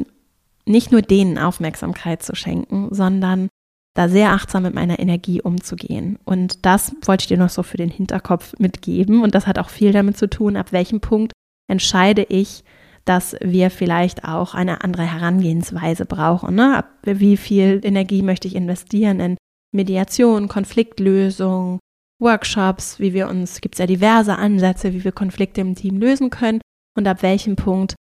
[0.65, 3.49] nicht nur denen Aufmerksamkeit zu schenken, sondern
[3.95, 6.19] da sehr achtsam mit meiner Energie umzugehen.
[6.23, 9.23] Und das wollte ich dir noch so für den Hinterkopf mitgeben.
[9.23, 11.31] Und das hat auch viel damit zu tun, ab welchem Punkt
[11.67, 12.63] entscheide ich,
[13.05, 16.53] dass wir vielleicht auch eine andere Herangehensweise brauchen.
[16.53, 16.85] Ne?
[17.03, 19.37] Wie viel Energie möchte ich investieren in
[19.73, 21.79] Mediation, Konfliktlösung,
[22.19, 26.29] Workshops, wie wir uns, gibt es ja diverse Ansätze, wie wir Konflikte im Team lösen
[26.29, 26.61] können
[26.95, 27.95] und ab welchem Punkt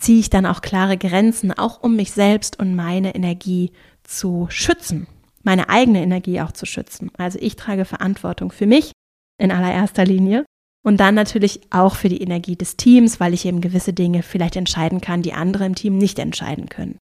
[0.00, 5.06] ziehe ich dann auch klare Grenzen, auch um mich selbst und meine Energie zu schützen,
[5.42, 7.10] meine eigene Energie auch zu schützen.
[7.16, 8.92] Also ich trage Verantwortung für mich
[9.38, 10.44] in allererster Linie
[10.84, 14.56] und dann natürlich auch für die Energie des Teams, weil ich eben gewisse Dinge vielleicht
[14.56, 16.98] entscheiden kann, die andere im Team nicht entscheiden können.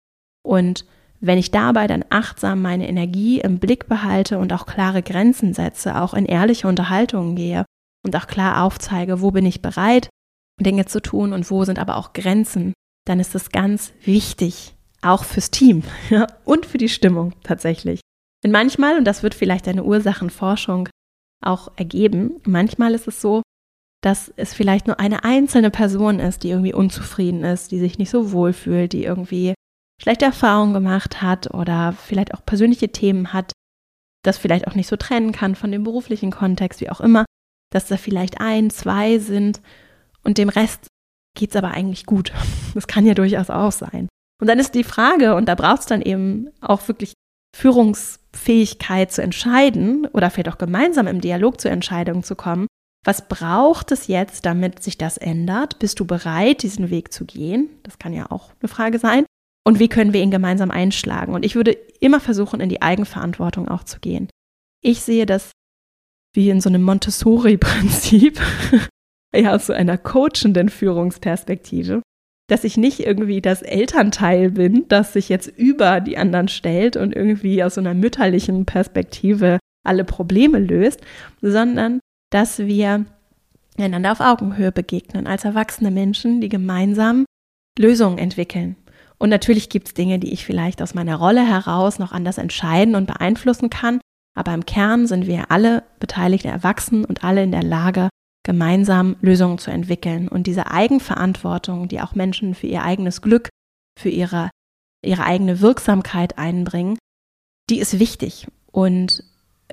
[0.43, 0.85] Und
[1.25, 5.99] wenn ich dabei dann achtsam meine Energie im Blick behalte und auch klare Grenzen setze,
[5.99, 7.65] auch in ehrliche Unterhaltungen gehe
[8.03, 10.09] und auch klar aufzeige, wo bin ich bereit,
[10.61, 12.73] Dinge zu tun und wo sind aber auch Grenzen,
[13.05, 18.01] dann ist das ganz wichtig, auch fürs Team ja, und für die Stimmung tatsächlich.
[18.43, 20.89] Denn manchmal, und das wird vielleicht eine Ursachenforschung
[21.43, 23.41] auch ergeben, manchmal ist es so,
[24.03, 28.11] dass es vielleicht nur eine einzelne Person ist, die irgendwie unzufrieden ist, die sich nicht
[28.11, 29.55] so wohl fühlt, die irgendwie
[30.01, 33.51] schlechte Erfahrungen gemacht hat oder vielleicht auch persönliche Themen hat,
[34.23, 37.25] das vielleicht auch nicht so trennen kann von dem beruflichen Kontext, wie auch immer,
[37.71, 39.61] dass da vielleicht ein, zwei sind
[40.23, 40.87] und dem Rest
[41.37, 42.31] geht es aber eigentlich gut.
[42.73, 44.09] Das kann ja durchaus auch sein.
[44.41, 47.13] Und dann ist die Frage, und da braucht es dann eben auch wirklich
[47.55, 52.67] Führungsfähigkeit zu entscheiden oder vielleicht auch gemeinsam im Dialog zur Entscheidung zu kommen,
[53.05, 55.79] was braucht es jetzt, damit sich das ändert?
[55.79, 57.69] Bist du bereit, diesen Weg zu gehen?
[57.83, 59.25] Das kann ja auch eine Frage sein
[59.65, 61.33] und wie können wir ihn gemeinsam einschlagen.
[61.33, 64.29] Und ich würde immer versuchen, in die Eigenverantwortung auch zu gehen.
[64.81, 65.51] Ich sehe das
[66.33, 68.39] wie in so einem Montessori-Prinzip,
[69.35, 72.01] ja, aus so einer coachenden Führungsperspektive,
[72.47, 77.15] dass ich nicht irgendwie das Elternteil bin, das sich jetzt über die anderen stellt und
[77.15, 81.01] irgendwie aus so einer mütterlichen Perspektive alle Probleme löst,
[81.41, 81.99] sondern
[82.31, 83.05] dass wir
[83.77, 87.25] einander auf Augenhöhe begegnen als erwachsene Menschen, die gemeinsam
[87.79, 88.75] Lösungen entwickeln
[89.17, 92.95] und natürlich gibt es Dinge, die ich vielleicht aus meiner Rolle heraus noch anders entscheiden
[92.95, 94.01] und beeinflussen kann.
[94.37, 98.09] Aber im Kern sind wir alle Beteiligte erwachsen und alle in der Lage,
[98.43, 100.27] gemeinsam Lösungen zu entwickeln.
[100.27, 103.49] Und diese Eigenverantwortung, die auch Menschen für ihr eigenes Glück,
[103.99, 104.49] für ihre,
[105.03, 106.97] ihre eigene Wirksamkeit einbringen,
[107.69, 108.47] die ist wichtig.
[108.71, 109.23] Und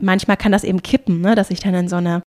[0.00, 2.22] manchmal kann das eben kippen, ne, dass ich dann in so eine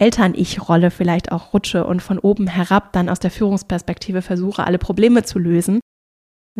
[0.00, 5.24] Eltern-Ich-Rolle vielleicht auch rutsche und von oben herab dann aus der Führungsperspektive versuche, alle Probleme
[5.24, 5.79] zu lösen.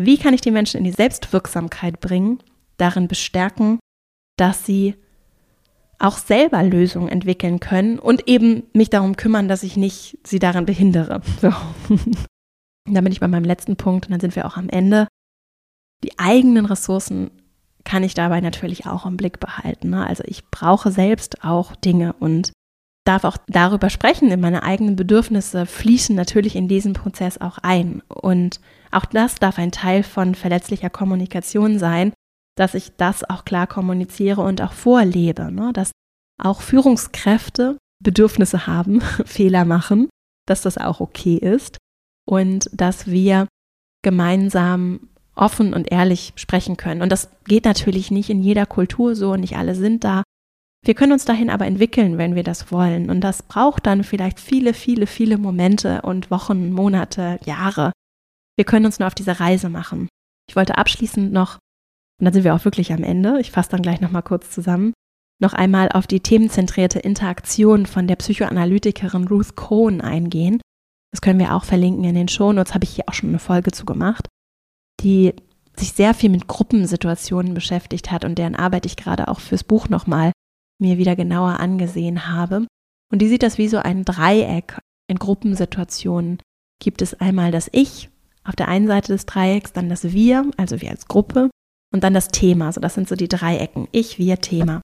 [0.04, 2.42] Wie kann ich die Menschen in die Selbstwirksamkeit bringen,
[2.78, 3.78] darin bestärken,
[4.36, 4.94] dass sie
[5.98, 10.64] auch selber Lösungen entwickeln können und eben mich darum kümmern, dass ich nicht sie daran
[10.64, 11.20] behindere.
[11.42, 11.50] So.
[12.86, 15.06] da bin ich bei meinem letzten Punkt und dann sind wir auch am Ende.
[16.02, 17.30] Die eigenen Ressourcen
[17.84, 19.90] kann ich dabei natürlich auch im Blick behalten.
[19.90, 20.06] Ne?
[20.06, 22.52] Also ich brauche selbst auch Dinge und
[23.10, 28.02] darf auch darüber sprechen, denn meine eigenen Bedürfnisse fließen natürlich in diesen Prozess auch ein.
[28.06, 28.60] Und
[28.92, 32.12] auch das darf ein Teil von verletzlicher Kommunikation sein,
[32.56, 35.72] dass ich das auch klar kommuniziere und auch vorlebe, ne?
[35.72, 35.90] dass
[36.40, 40.08] auch Führungskräfte Bedürfnisse haben, Fehler machen,
[40.46, 41.78] dass das auch okay ist
[42.28, 43.48] und dass wir
[44.02, 47.02] gemeinsam offen und ehrlich sprechen können.
[47.02, 50.22] Und das geht natürlich nicht in jeder Kultur so und nicht alle sind da.
[50.84, 53.10] Wir können uns dahin aber entwickeln, wenn wir das wollen.
[53.10, 57.92] Und das braucht dann vielleicht viele, viele, viele Momente und Wochen, Monate, Jahre.
[58.56, 60.08] Wir können uns nur auf diese Reise machen.
[60.48, 61.58] Ich wollte abschließend noch,
[62.18, 64.92] und dann sind wir auch wirklich am Ende, ich fasse dann gleich nochmal kurz zusammen,
[65.40, 70.60] noch einmal auf die themenzentrierte Interaktion von der Psychoanalytikerin Ruth Cohn eingehen.
[71.12, 73.72] Das können wir auch verlinken in den Shownotes, habe ich hier auch schon eine Folge
[73.72, 74.28] zu gemacht,
[75.00, 75.34] die
[75.76, 79.88] sich sehr viel mit Gruppensituationen beschäftigt hat und deren Arbeit ich gerade auch fürs Buch
[79.88, 80.32] nochmal
[80.80, 82.66] mir wieder genauer angesehen habe.
[83.12, 84.78] Und die sieht das wie so ein Dreieck.
[85.08, 86.40] In Gruppensituationen
[86.80, 88.10] gibt es einmal das Ich
[88.44, 91.50] auf der einen Seite des Dreiecks, dann das Wir, also wir als Gruppe,
[91.92, 92.72] und dann das Thema.
[92.72, 93.88] So, das sind so die Dreiecken.
[93.92, 94.80] Ich, wir, Thema.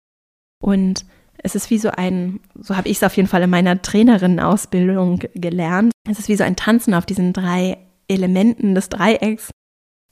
[0.63, 1.07] Und
[1.39, 5.21] es ist wie so ein, so habe ich es auf jeden Fall in meiner Trainerinnenausbildung
[5.35, 5.93] gelernt.
[6.09, 7.79] Es ist wie so ein Tanzen auf diesen drei
[8.09, 9.51] Elementen des Dreiecks,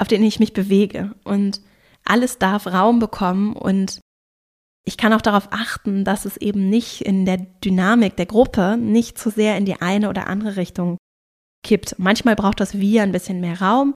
[0.00, 1.14] auf denen ich mich bewege.
[1.24, 1.60] Und
[2.04, 4.00] alles darf Raum bekommen und
[4.84, 9.18] ich kann auch darauf achten, dass es eben nicht in der Dynamik der Gruppe nicht
[9.18, 10.98] zu sehr in die eine oder andere Richtung
[11.62, 11.98] kippt.
[11.98, 13.94] Manchmal braucht das Wir ein bisschen mehr Raum.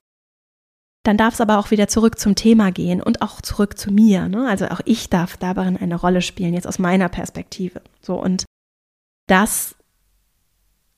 [1.03, 4.27] Dann darf es aber auch wieder zurück zum Thema gehen und auch zurück zu mir.
[4.27, 4.47] Ne?
[4.49, 7.81] Also auch ich darf darin eine Rolle spielen, jetzt aus meiner Perspektive.
[8.01, 8.45] So und
[9.27, 9.75] das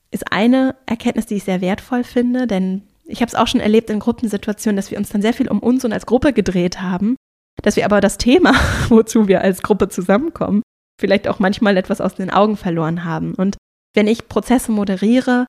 [0.10, 3.90] ist eine Erkenntnis, die ich sehr wertvoll finde, denn ich habe es auch schon erlebt
[3.90, 7.18] in Gruppensituationen, dass wir uns dann sehr viel um uns und als Gruppe gedreht haben
[7.62, 8.54] dass wir aber das Thema,
[8.90, 10.62] wozu wir als Gruppe zusammenkommen,
[11.00, 13.34] vielleicht auch manchmal etwas aus den Augen verloren haben.
[13.34, 13.58] Und
[13.94, 15.46] wenn ich Prozesse moderiere,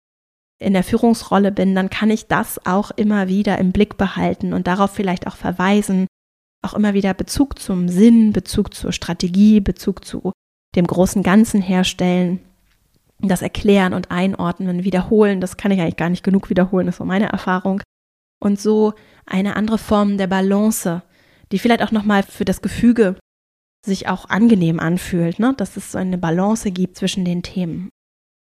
[0.62, 4.66] in der Führungsrolle bin, dann kann ich das auch immer wieder im Blick behalten und
[4.66, 6.06] darauf vielleicht auch verweisen,
[6.62, 10.32] auch immer wieder Bezug zum Sinn, Bezug zur Strategie, Bezug zu
[10.76, 12.40] dem großen Ganzen herstellen,
[13.18, 16.98] das erklären und einordnen, wiederholen, das kann ich eigentlich gar nicht genug wiederholen, das ist
[16.98, 17.82] so meine Erfahrung.
[18.40, 18.94] Und so
[19.26, 21.02] eine andere Form der Balance
[21.52, 23.16] die vielleicht auch nochmal für das Gefüge
[23.84, 25.54] sich auch angenehm anfühlt, ne?
[25.56, 27.88] dass es so eine Balance gibt zwischen den Themen.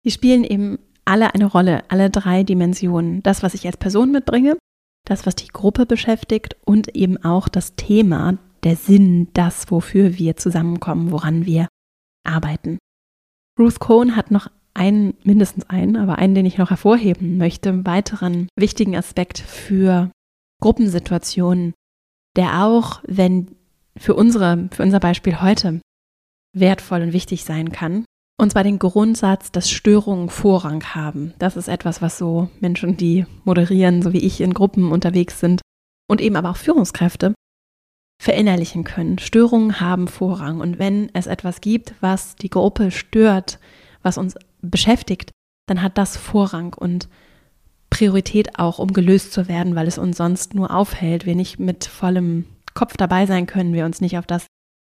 [0.06, 3.24] Die spielen eben alle eine Rolle, alle drei Dimensionen.
[3.24, 4.58] Das, was ich als Person mitbringe,
[5.08, 10.38] das, was die Gruppe beschäftigt und eben auch das Thema, der Sinn, das, wofür wir
[10.38, 11.68] zusammenkommen, woran wir
[12.24, 12.78] arbeiten.
[13.60, 17.86] Ruth Cohn hat noch einen, mindestens einen, aber einen, den ich noch hervorheben möchte, einen
[17.86, 20.12] weiteren wichtigen Aspekt für
[20.62, 21.74] Gruppensituationen
[22.36, 23.55] der auch, wenn
[23.97, 25.82] für unsere, für unser Beispiel heute
[26.53, 28.05] wertvoll und wichtig sein kann.
[28.39, 31.34] Und zwar den Grundsatz, dass Störungen Vorrang haben.
[31.38, 35.61] Das ist etwas, was so Menschen, die moderieren, so wie ich in Gruppen unterwegs sind
[36.09, 37.34] und eben aber auch Führungskräfte
[38.21, 39.17] verinnerlichen können.
[39.17, 40.59] Störungen haben Vorrang.
[40.59, 43.59] Und wenn es etwas gibt, was die Gruppe stört,
[44.03, 45.32] was uns beschäftigt,
[45.67, 46.73] dann hat das Vorrang.
[46.73, 47.09] Und
[47.92, 51.86] Priorität auch, um gelöst zu werden, weil es uns sonst nur aufhält, wir nicht mit
[51.86, 54.48] vollem Kopf dabei sein können, wir uns nicht auf das,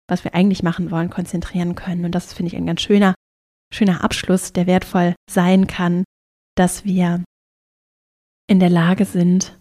[0.08, 2.04] was wir eigentlich machen wollen, konzentrieren können.
[2.04, 3.14] Und das finde ich ein ganz schöner,
[3.72, 6.04] schöner Abschluss, der wertvoll sein kann,
[6.56, 7.22] dass wir
[8.48, 9.56] in der Lage sind,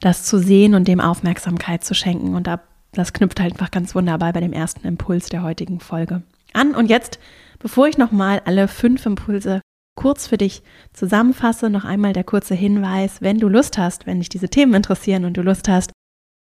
[0.00, 2.34] das zu sehen und dem Aufmerksamkeit zu schenken.
[2.34, 2.48] Und
[2.92, 6.22] das knüpft halt einfach ganz wunderbar bei dem ersten Impuls der heutigen Folge
[6.54, 6.74] an.
[6.74, 7.18] Und jetzt,
[7.58, 9.60] bevor ich nochmal alle fünf Impulse
[9.96, 10.62] kurz für dich
[10.92, 15.24] zusammenfasse, noch einmal der kurze Hinweis, wenn du Lust hast, wenn dich diese Themen interessieren
[15.24, 15.92] und du Lust hast,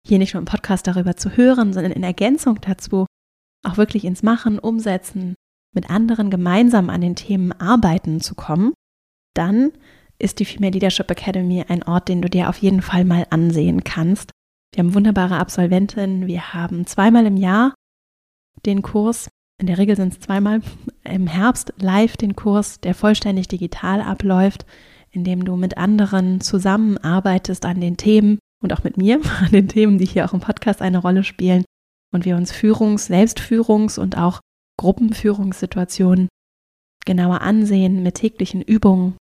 [0.05, 3.05] hier nicht nur im Podcast darüber zu hören, sondern in Ergänzung dazu
[3.65, 5.35] auch wirklich ins Machen, Umsetzen,
[5.75, 8.73] mit anderen gemeinsam an den Themen arbeiten zu kommen,
[9.35, 9.71] dann
[10.19, 13.83] ist die Female Leadership Academy ein Ort, den du dir auf jeden Fall mal ansehen
[13.83, 14.31] kannst.
[14.73, 17.73] Wir haben wunderbare Absolventinnen, wir haben zweimal im Jahr
[18.65, 19.29] den Kurs
[19.59, 20.61] in der Regel sind es zweimal
[21.03, 24.65] im Herbst live den Kurs, der vollständig digital abläuft,
[25.11, 29.67] in dem du mit anderen zusammenarbeitest an den Themen und auch mit mir an den
[29.67, 31.65] Themen, die hier auch im Podcast eine Rolle spielen
[32.13, 34.39] und wir uns Führungs-, Selbstführungs- und auch
[34.79, 36.29] Gruppenführungssituationen
[37.05, 39.15] genauer ansehen, mit täglichen Übungen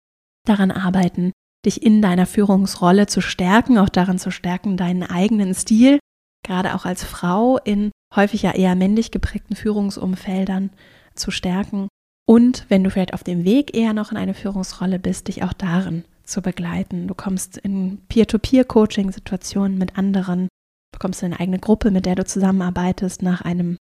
[0.47, 1.33] daran arbeiten,
[1.65, 6.01] dich in deiner Führungsrolle zu stärken, auch daran zu stärken, deinen eigenen Stil,
[6.45, 10.71] gerade auch als Frau in häufig ja eher männlich geprägten Führungsumfeldern
[11.15, 11.89] zu stärken.
[12.27, 15.53] Und wenn du vielleicht auf dem Weg eher noch in eine Führungsrolle bist, dich auch
[15.53, 17.07] darin zu begleiten.
[17.07, 20.49] Du kommst in Peer-to-Peer-Coaching-Situationen mit anderen,
[20.93, 23.77] bekommst eine eigene Gruppe, mit der du zusammenarbeitest, nach einem,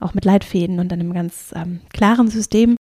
[0.00, 2.76] auch mit Leitfäden und einem ganz ähm, klaren System.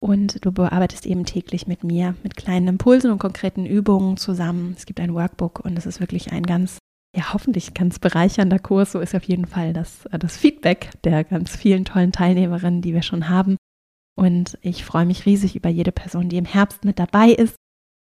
[0.00, 4.74] Und du bearbeitest eben täglich mit mir, mit kleinen Impulsen und konkreten Übungen zusammen.
[4.76, 6.78] Es gibt ein Workbook und es ist wirklich ein ganz
[7.14, 8.92] ja, hoffentlich ganz bereichernder Kurs.
[8.92, 12.94] So ist auf jeden Fall das, äh, das Feedback der ganz vielen tollen Teilnehmerinnen, die
[12.94, 13.56] wir schon haben.
[14.16, 17.56] Und ich freue mich riesig über jede Person, die im Herbst mit dabei ist.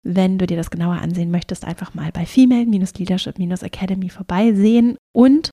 [0.05, 4.97] wenn du dir das genauer ansehen möchtest, einfach mal bei Female-Leadership-Academy vorbeisehen.
[5.15, 5.51] Und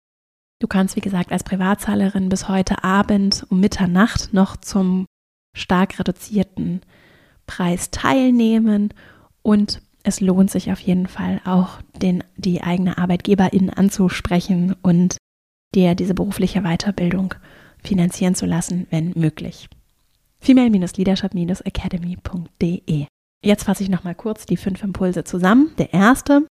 [0.60, 5.06] du kannst, wie gesagt, als Privatzahlerin bis heute Abend um Mitternacht noch zum
[5.56, 6.82] stark reduzierten
[7.46, 8.92] Preis teilnehmen.
[9.44, 15.16] Und es lohnt sich auf jeden Fall auch, den, die eigene Arbeitgeberin anzusprechen und
[15.74, 17.36] dir diese berufliche Weiterbildung
[17.82, 19.70] finanzieren zu lassen, wenn möglich.
[20.42, 23.06] Female-Leadership-Academy.de
[23.42, 25.72] Jetzt fasse ich nochmal kurz die fünf Impulse zusammen.
[25.78, 26.46] Der erste,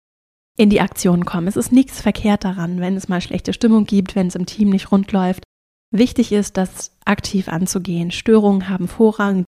[0.57, 1.49] in die Aktion kommen.
[1.49, 4.71] Es ist nichts verkehrt daran, wenn es mal schlechte Stimmung gibt, wenn es im Team
[4.71, 5.45] nicht rund läuft.
[5.93, 8.11] Wichtig ist, das aktiv anzugehen.
[8.11, 9.45] Störungen haben Vorrang.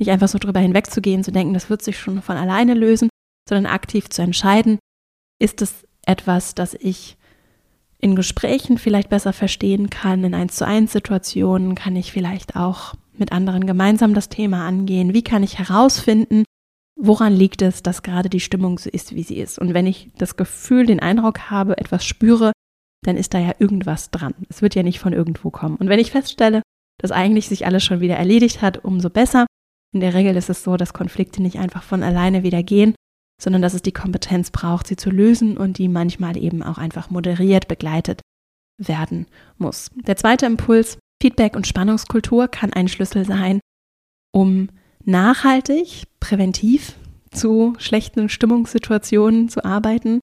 [0.00, 3.08] Nicht einfach so drüber hinwegzugehen, zu denken, das wird sich schon von alleine lösen,
[3.48, 4.78] sondern aktiv zu entscheiden,
[5.38, 7.16] ist es etwas, das ich
[7.98, 12.94] in Gesprächen vielleicht besser verstehen kann, in 1 zu 1 Situationen kann ich vielleicht auch
[13.16, 15.14] mit anderen gemeinsam das Thema angehen.
[15.14, 16.44] Wie kann ich herausfinden,
[16.96, 19.58] woran liegt es, dass gerade die Stimmung so ist, wie sie ist?
[19.58, 22.52] Und wenn ich das Gefühl, den Eindruck habe, etwas spüre,
[23.04, 24.34] dann ist da ja irgendwas dran.
[24.48, 25.76] Es wird ja nicht von irgendwo kommen.
[25.76, 26.62] Und wenn ich feststelle,
[26.98, 29.46] dass eigentlich sich alles schon wieder erledigt hat, umso besser.
[29.94, 32.94] In der Regel ist es so, dass Konflikte nicht einfach von alleine wieder gehen,
[33.42, 37.10] sondern dass es die Kompetenz braucht, sie zu lösen und die manchmal eben auch einfach
[37.10, 38.20] moderiert, begleitet
[38.78, 39.26] werden
[39.58, 39.90] muss.
[39.94, 43.60] Der zweite Impuls, Feedback und Spannungskultur kann ein Schlüssel sein,
[44.32, 44.68] um
[45.04, 46.96] nachhaltig, präventiv
[47.30, 50.20] zu schlechten Stimmungssituationen zu arbeiten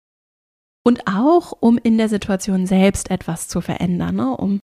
[0.85, 4.37] und auch um in der Situation selbst etwas zu verändern, ne?
[4.37, 4.59] um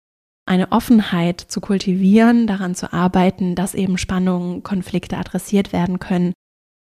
[0.46, 6.32] eine Offenheit zu kultivieren, daran zu arbeiten, dass eben Spannungen, Konflikte adressiert werden können.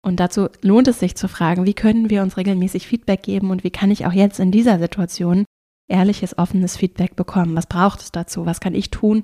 [0.03, 3.65] Und dazu lohnt es sich zu fragen, wie können wir uns regelmäßig Feedback geben und
[3.65, 5.45] wie kann ich auch jetzt in dieser Situation
[5.89, 7.57] ehrliches, offenes Feedback bekommen?
[7.57, 8.47] Was braucht es dazu?
[8.47, 9.23] Was kann ich tun,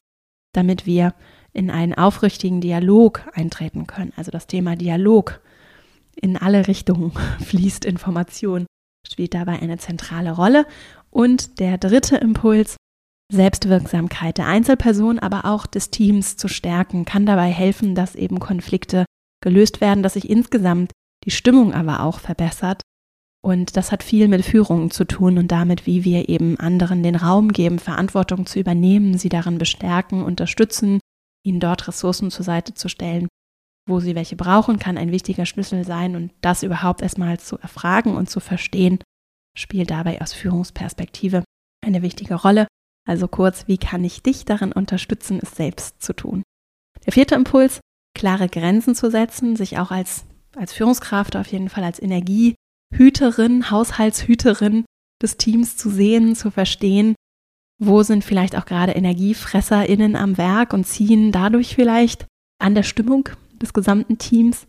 [0.53, 1.15] damit wir
[1.55, 4.13] in einen aufrichtigen Dialog eintreten können.
[4.17, 5.41] Also das Thema Dialog
[6.21, 8.67] in alle Richtungen fließt Information,
[9.07, 10.67] spielt dabei eine zentrale Rolle.
[11.11, 12.77] Und der dritte Impuls,
[13.33, 19.07] Selbstwirksamkeit der Einzelperson, aber auch des Teams zu stärken, kann dabei helfen, dass eben Konflikte
[19.45, 20.91] gelöst werden, dass sich insgesamt
[21.25, 22.83] die Stimmung aber auch verbessert.
[23.43, 27.15] Und das hat viel mit Führung zu tun und damit, wie wir eben anderen den
[27.15, 30.99] Raum geben, Verantwortung zu übernehmen, sie darin bestärken, unterstützen,
[31.45, 33.29] ihnen dort Ressourcen zur Seite zu stellen,
[33.87, 36.17] wo sie welche brauchen, kann ein wichtiger Schlüssel sein.
[36.17, 38.99] Und das überhaupt erstmal zu erfragen und zu verstehen,
[39.55, 41.45] spielt dabei aus Führungsperspektive
[41.85, 42.67] eine wichtige Rolle.
[43.07, 46.43] Also kurz, wie kann ich dich darin unterstützen, es selbst zu tun?
[47.05, 47.81] Der vierte Impuls,
[48.15, 50.25] klare Grenzen zu setzen, sich auch als,
[50.57, 54.85] als Führungskraft auf jeden Fall als Energiehüterin, Haushaltshüterin
[55.23, 57.15] des Teams zu sehen, zu verstehen,
[57.81, 62.27] wo sind vielleicht auch gerade EnergiefresserInnen am Werk und ziehen dadurch vielleicht
[62.59, 63.29] an der Stimmung
[63.61, 64.67] des gesamten Teams?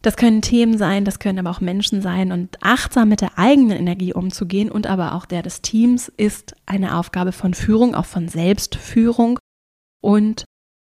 [0.00, 3.78] Das können Themen sein, das können aber auch Menschen sein und achtsam mit der eigenen
[3.78, 8.28] Energie umzugehen und aber auch der des Teams ist eine Aufgabe von Führung, auch von
[8.28, 9.38] Selbstführung
[10.02, 10.44] und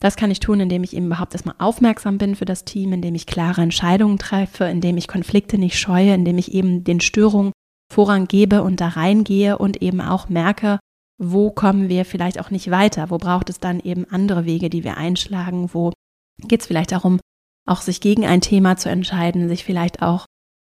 [0.01, 3.15] das kann ich tun, indem ich eben überhaupt erstmal aufmerksam bin für das Team, indem
[3.15, 7.51] ich klare Entscheidungen treffe, indem ich Konflikte nicht scheue, indem ich eben den Störungen
[7.91, 10.79] Vorrang gebe und da reingehe und eben auch merke,
[11.17, 14.83] wo kommen wir vielleicht auch nicht weiter, wo braucht es dann eben andere Wege, die
[14.83, 15.93] wir einschlagen, wo
[16.39, 17.19] geht es vielleicht darum,
[17.67, 20.25] auch sich gegen ein Thema zu entscheiden, sich vielleicht auch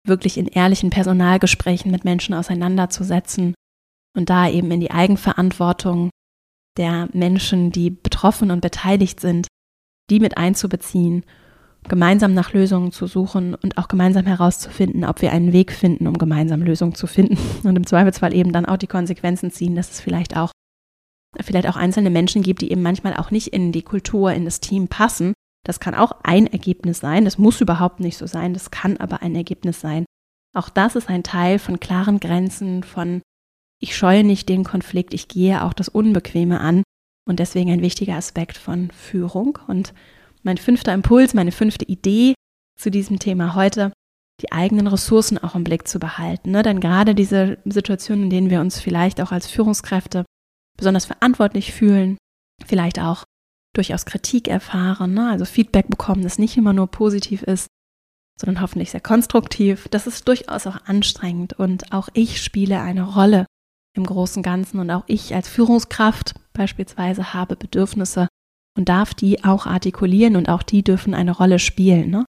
[0.07, 3.55] wirklich in ehrlichen Personalgesprächen mit Menschen auseinanderzusetzen
[4.15, 6.11] und da eben in die Eigenverantwortung
[6.77, 9.47] der Menschen, die betroffen und beteiligt sind,
[10.11, 11.25] die mit einzubeziehen
[11.89, 16.17] gemeinsam nach Lösungen zu suchen und auch gemeinsam herauszufinden, ob wir einen Weg finden, um
[16.17, 20.01] gemeinsam Lösungen zu finden und im Zweifelsfall eben dann auch die Konsequenzen ziehen, dass es
[20.01, 20.51] vielleicht auch
[21.41, 24.61] vielleicht auch einzelne Menschen gibt, die eben manchmal auch nicht in die Kultur, in das
[24.61, 25.35] Team passen.
[25.67, 27.25] Das kann auch ein Ergebnis sein.
[27.25, 28.55] Das muss überhaupt nicht so sein.
[28.55, 30.05] Das kann aber ein Ergebnis sein.
[30.55, 33.21] Auch das ist ein Teil von klaren Grenzen, von
[33.81, 36.83] ich scheue nicht den Konflikt, ich gehe auch das Unbequeme an
[37.29, 39.95] und deswegen ein wichtiger Aspekt von Führung und
[40.43, 42.35] mein fünfter Impuls, meine fünfte Idee
[42.79, 43.93] zu diesem Thema heute,
[44.41, 46.51] die eigenen Ressourcen auch im Blick zu behalten.
[46.51, 46.63] Ne?
[46.63, 50.25] Denn gerade diese Situationen, in denen wir uns vielleicht auch als Führungskräfte
[50.77, 52.19] besonders verantwortlich fühlen,
[52.65, 53.25] vielleicht auch
[53.75, 55.31] durchaus Kritik erfahren, ne?
[55.31, 57.69] also Feedback bekommen, das nicht immer nur positiv ist,
[58.39, 59.89] sondern hoffentlich sehr konstruktiv.
[59.91, 63.47] Das ist durchaus auch anstrengend und auch ich spiele eine Rolle
[63.95, 68.29] im großen Ganzen und auch ich als Führungskraft beispielsweise habe Bedürfnisse
[68.77, 72.11] und darf die auch artikulieren und auch die dürfen eine Rolle spielen.
[72.11, 72.25] Ne?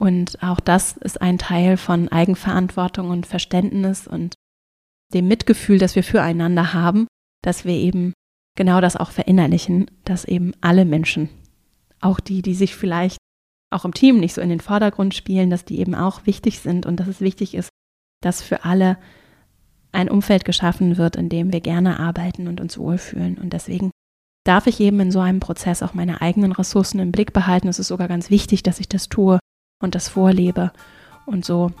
[0.00, 4.34] Und auch das ist ein Teil von Eigenverantwortung und Verständnis und
[5.12, 7.06] dem Mitgefühl, das wir füreinander haben,
[7.42, 8.14] dass wir eben
[8.56, 11.28] genau das auch verinnerlichen, dass eben alle Menschen,
[12.00, 13.18] auch die, die sich vielleicht
[13.70, 16.86] auch im Team nicht so in den Vordergrund spielen, dass die eben auch wichtig sind
[16.86, 17.68] und dass es wichtig ist,
[18.22, 18.98] dass für alle
[19.94, 23.38] ein Umfeld geschaffen wird, in dem wir gerne arbeiten und uns wohlfühlen.
[23.38, 23.90] Und deswegen
[24.44, 27.68] darf ich eben in so einem Prozess auch meine eigenen Ressourcen im Blick behalten.
[27.68, 29.38] Es ist sogar ganz wichtig, dass ich das tue
[29.82, 30.72] und das vorlebe
[31.26, 31.72] und so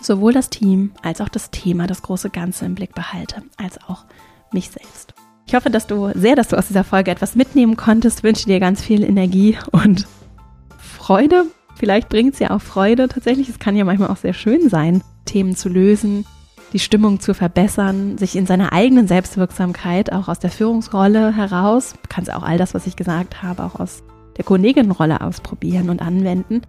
[0.00, 4.04] sowohl das Team als auch das Thema, das große Ganze im Blick behalte, als auch
[4.52, 5.12] mich selbst.
[5.46, 8.22] Ich hoffe, dass du sehr, dass du aus dieser Folge etwas mitnehmen konntest.
[8.22, 10.06] Wünsche dir ganz viel Energie und
[10.78, 11.46] Freude.
[11.74, 13.08] Vielleicht bringt es ja auch Freude.
[13.08, 16.26] Tatsächlich, es kann ja manchmal auch sehr schön sein, Themen zu lösen,
[16.72, 22.32] die Stimmung zu verbessern, sich in seiner eigenen Selbstwirksamkeit auch aus der Führungsrolle heraus, kannst
[22.32, 24.02] auch all das, was ich gesagt habe, auch aus
[24.36, 26.62] der Kolleginnenrolle ausprobieren und anwenden.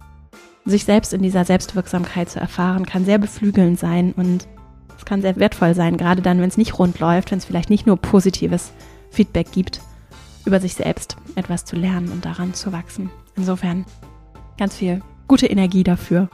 [0.64, 4.46] Sich selbst in dieser Selbstwirksamkeit zu erfahren, kann sehr beflügelnd sein und
[4.96, 7.70] es kann sehr wertvoll sein, gerade dann, wenn es nicht rund läuft, wenn es vielleicht
[7.70, 8.72] nicht nur positives
[9.10, 9.80] Feedback gibt,
[10.44, 13.10] über sich selbst etwas zu lernen und daran zu wachsen.
[13.36, 13.86] Insofern
[14.58, 16.28] ganz viel gute Energie dafür.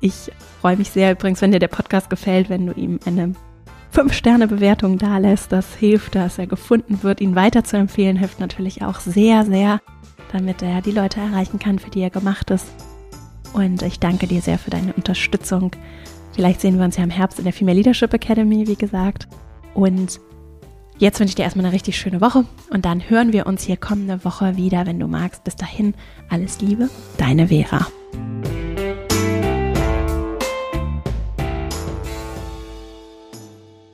[0.00, 0.30] Ich
[0.62, 3.34] freue mich sehr übrigens, wenn dir der Podcast gefällt, wenn du ihm eine
[3.92, 5.50] 5-Sterne-Bewertung dalässt.
[5.50, 7.20] Das hilft, dass er gefunden wird.
[7.20, 9.80] Ihn weiter zu empfehlen hilft natürlich auch sehr, sehr,
[10.30, 12.66] damit er die Leute erreichen kann, für die er gemacht ist.
[13.52, 15.72] Und ich danke dir sehr für deine Unterstützung.
[16.32, 19.26] Vielleicht sehen wir uns ja im Herbst in der Female Leadership Academy, wie gesagt.
[19.74, 20.20] Und
[20.98, 23.76] jetzt wünsche ich dir erstmal eine richtig schöne Woche und dann hören wir uns hier
[23.76, 25.42] kommende Woche wieder, wenn du magst.
[25.42, 25.94] Bis dahin,
[26.30, 26.88] alles Liebe,
[27.18, 27.84] deine Vera.